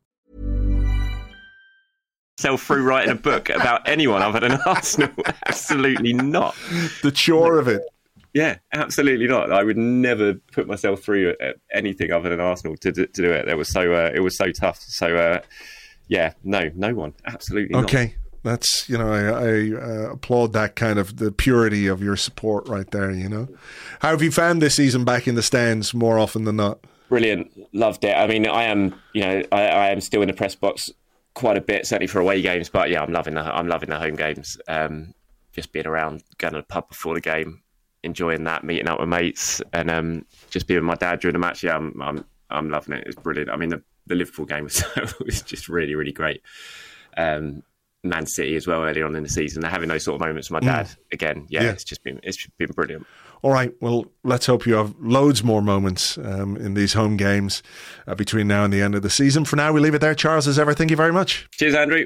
[2.41, 5.11] Through writing a book about anyone other than Arsenal?
[5.47, 6.55] Absolutely not.
[7.03, 7.81] The chore of it.
[8.33, 9.51] Yeah, absolutely not.
[9.51, 13.29] I would never put myself through uh, anything other than Arsenal to, to, to do
[13.29, 13.49] it.
[13.49, 14.79] It was so uh, it was so tough.
[14.79, 15.41] So uh,
[16.07, 17.13] yeah, no, no one.
[17.25, 17.75] Absolutely.
[17.75, 18.05] Okay.
[18.05, 22.15] Not that's you know I, I uh, applaud that kind of the purity of your
[22.15, 23.11] support right there.
[23.11, 23.47] You know,
[23.99, 26.79] how have you found this season back in the stands more often than not?
[27.09, 28.15] Brilliant, loved it.
[28.15, 30.89] I mean, I am you know I, I am still in the press box
[31.33, 32.69] quite a bit, certainly for away games.
[32.69, 34.57] But yeah, I'm loving the I'm loving the home games.
[34.67, 35.13] Um,
[35.51, 37.61] just being around, going to the pub before the game,
[38.03, 41.39] enjoying that, meeting up with mates, and um, just being with my dad during the
[41.39, 41.63] match.
[41.63, 43.03] Yeah, I'm I'm, I'm loving it.
[43.05, 43.49] It's brilliant.
[43.49, 44.83] I mean, the, the Liverpool game was,
[45.25, 46.41] was just really really great.
[47.17, 47.63] Um,
[48.03, 49.61] Man City as well earlier on in the season.
[49.61, 50.95] They're having those sort of moments with my dad mm.
[51.11, 51.45] again.
[51.49, 53.05] Yeah, yeah, it's just been it's been brilliant.
[53.43, 57.63] All right, well, let's hope you have loads more moments um, in these home games
[58.05, 59.45] uh, between now and the end of the season.
[59.45, 60.13] For now, we leave it there.
[60.13, 61.47] Charles, as ever, thank you very much.
[61.51, 62.05] Cheers, Andrew.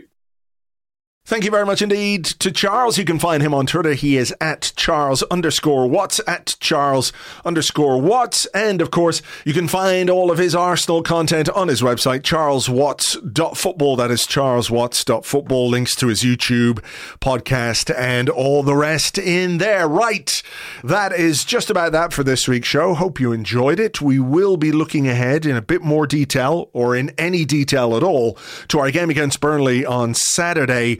[1.28, 3.00] Thank you very much indeed to Charles.
[3.00, 3.94] You can find him on Twitter.
[3.94, 7.12] He is at Charles underscore Watts, at Charles
[7.44, 8.46] underscore Watts.
[8.54, 13.96] And of course, you can find all of his Arsenal content on his website, charleswatts.football.
[13.96, 15.68] That is charleswatts.football.
[15.68, 16.84] Links to his YouTube
[17.20, 19.88] podcast and all the rest in there.
[19.88, 20.44] Right.
[20.84, 22.94] That is just about that for this week's show.
[22.94, 24.00] Hope you enjoyed it.
[24.00, 28.04] We will be looking ahead in a bit more detail or in any detail at
[28.04, 31.00] all to our game against Burnley on Saturday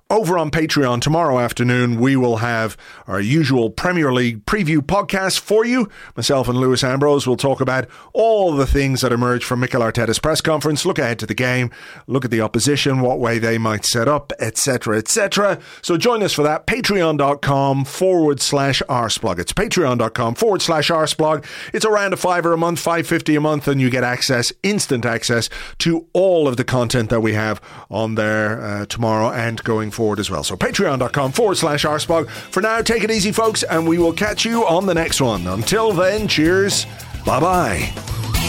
[0.11, 2.75] over on Patreon tomorrow afternoon, we will have
[3.07, 5.89] our usual Premier League preview podcast for you.
[6.17, 10.19] Myself and Lewis Ambrose will talk about all the things that emerged from Mikel Arteta's
[10.19, 11.71] press conference, look ahead to the game,
[12.07, 15.57] look at the opposition, what way they might set up, etc., etc.
[15.81, 16.67] So join us for that.
[16.67, 19.39] Patreon.com forward slash arseblog.
[19.39, 21.45] It's patreon.com forward slash arseblog.
[21.73, 25.49] It's around a fiver a month, 550 a month, and you get access, instant access
[25.77, 30.00] to all of the content that we have on there uh, tomorrow and going forward
[30.01, 30.43] forward as well.
[30.43, 32.27] So patreon.com forward slash arseblog.
[32.27, 35.45] For now, take it easy, folks, and we will catch you on the next one.
[35.45, 36.85] Until then, cheers.
[37.23, 38.40] Bye bye.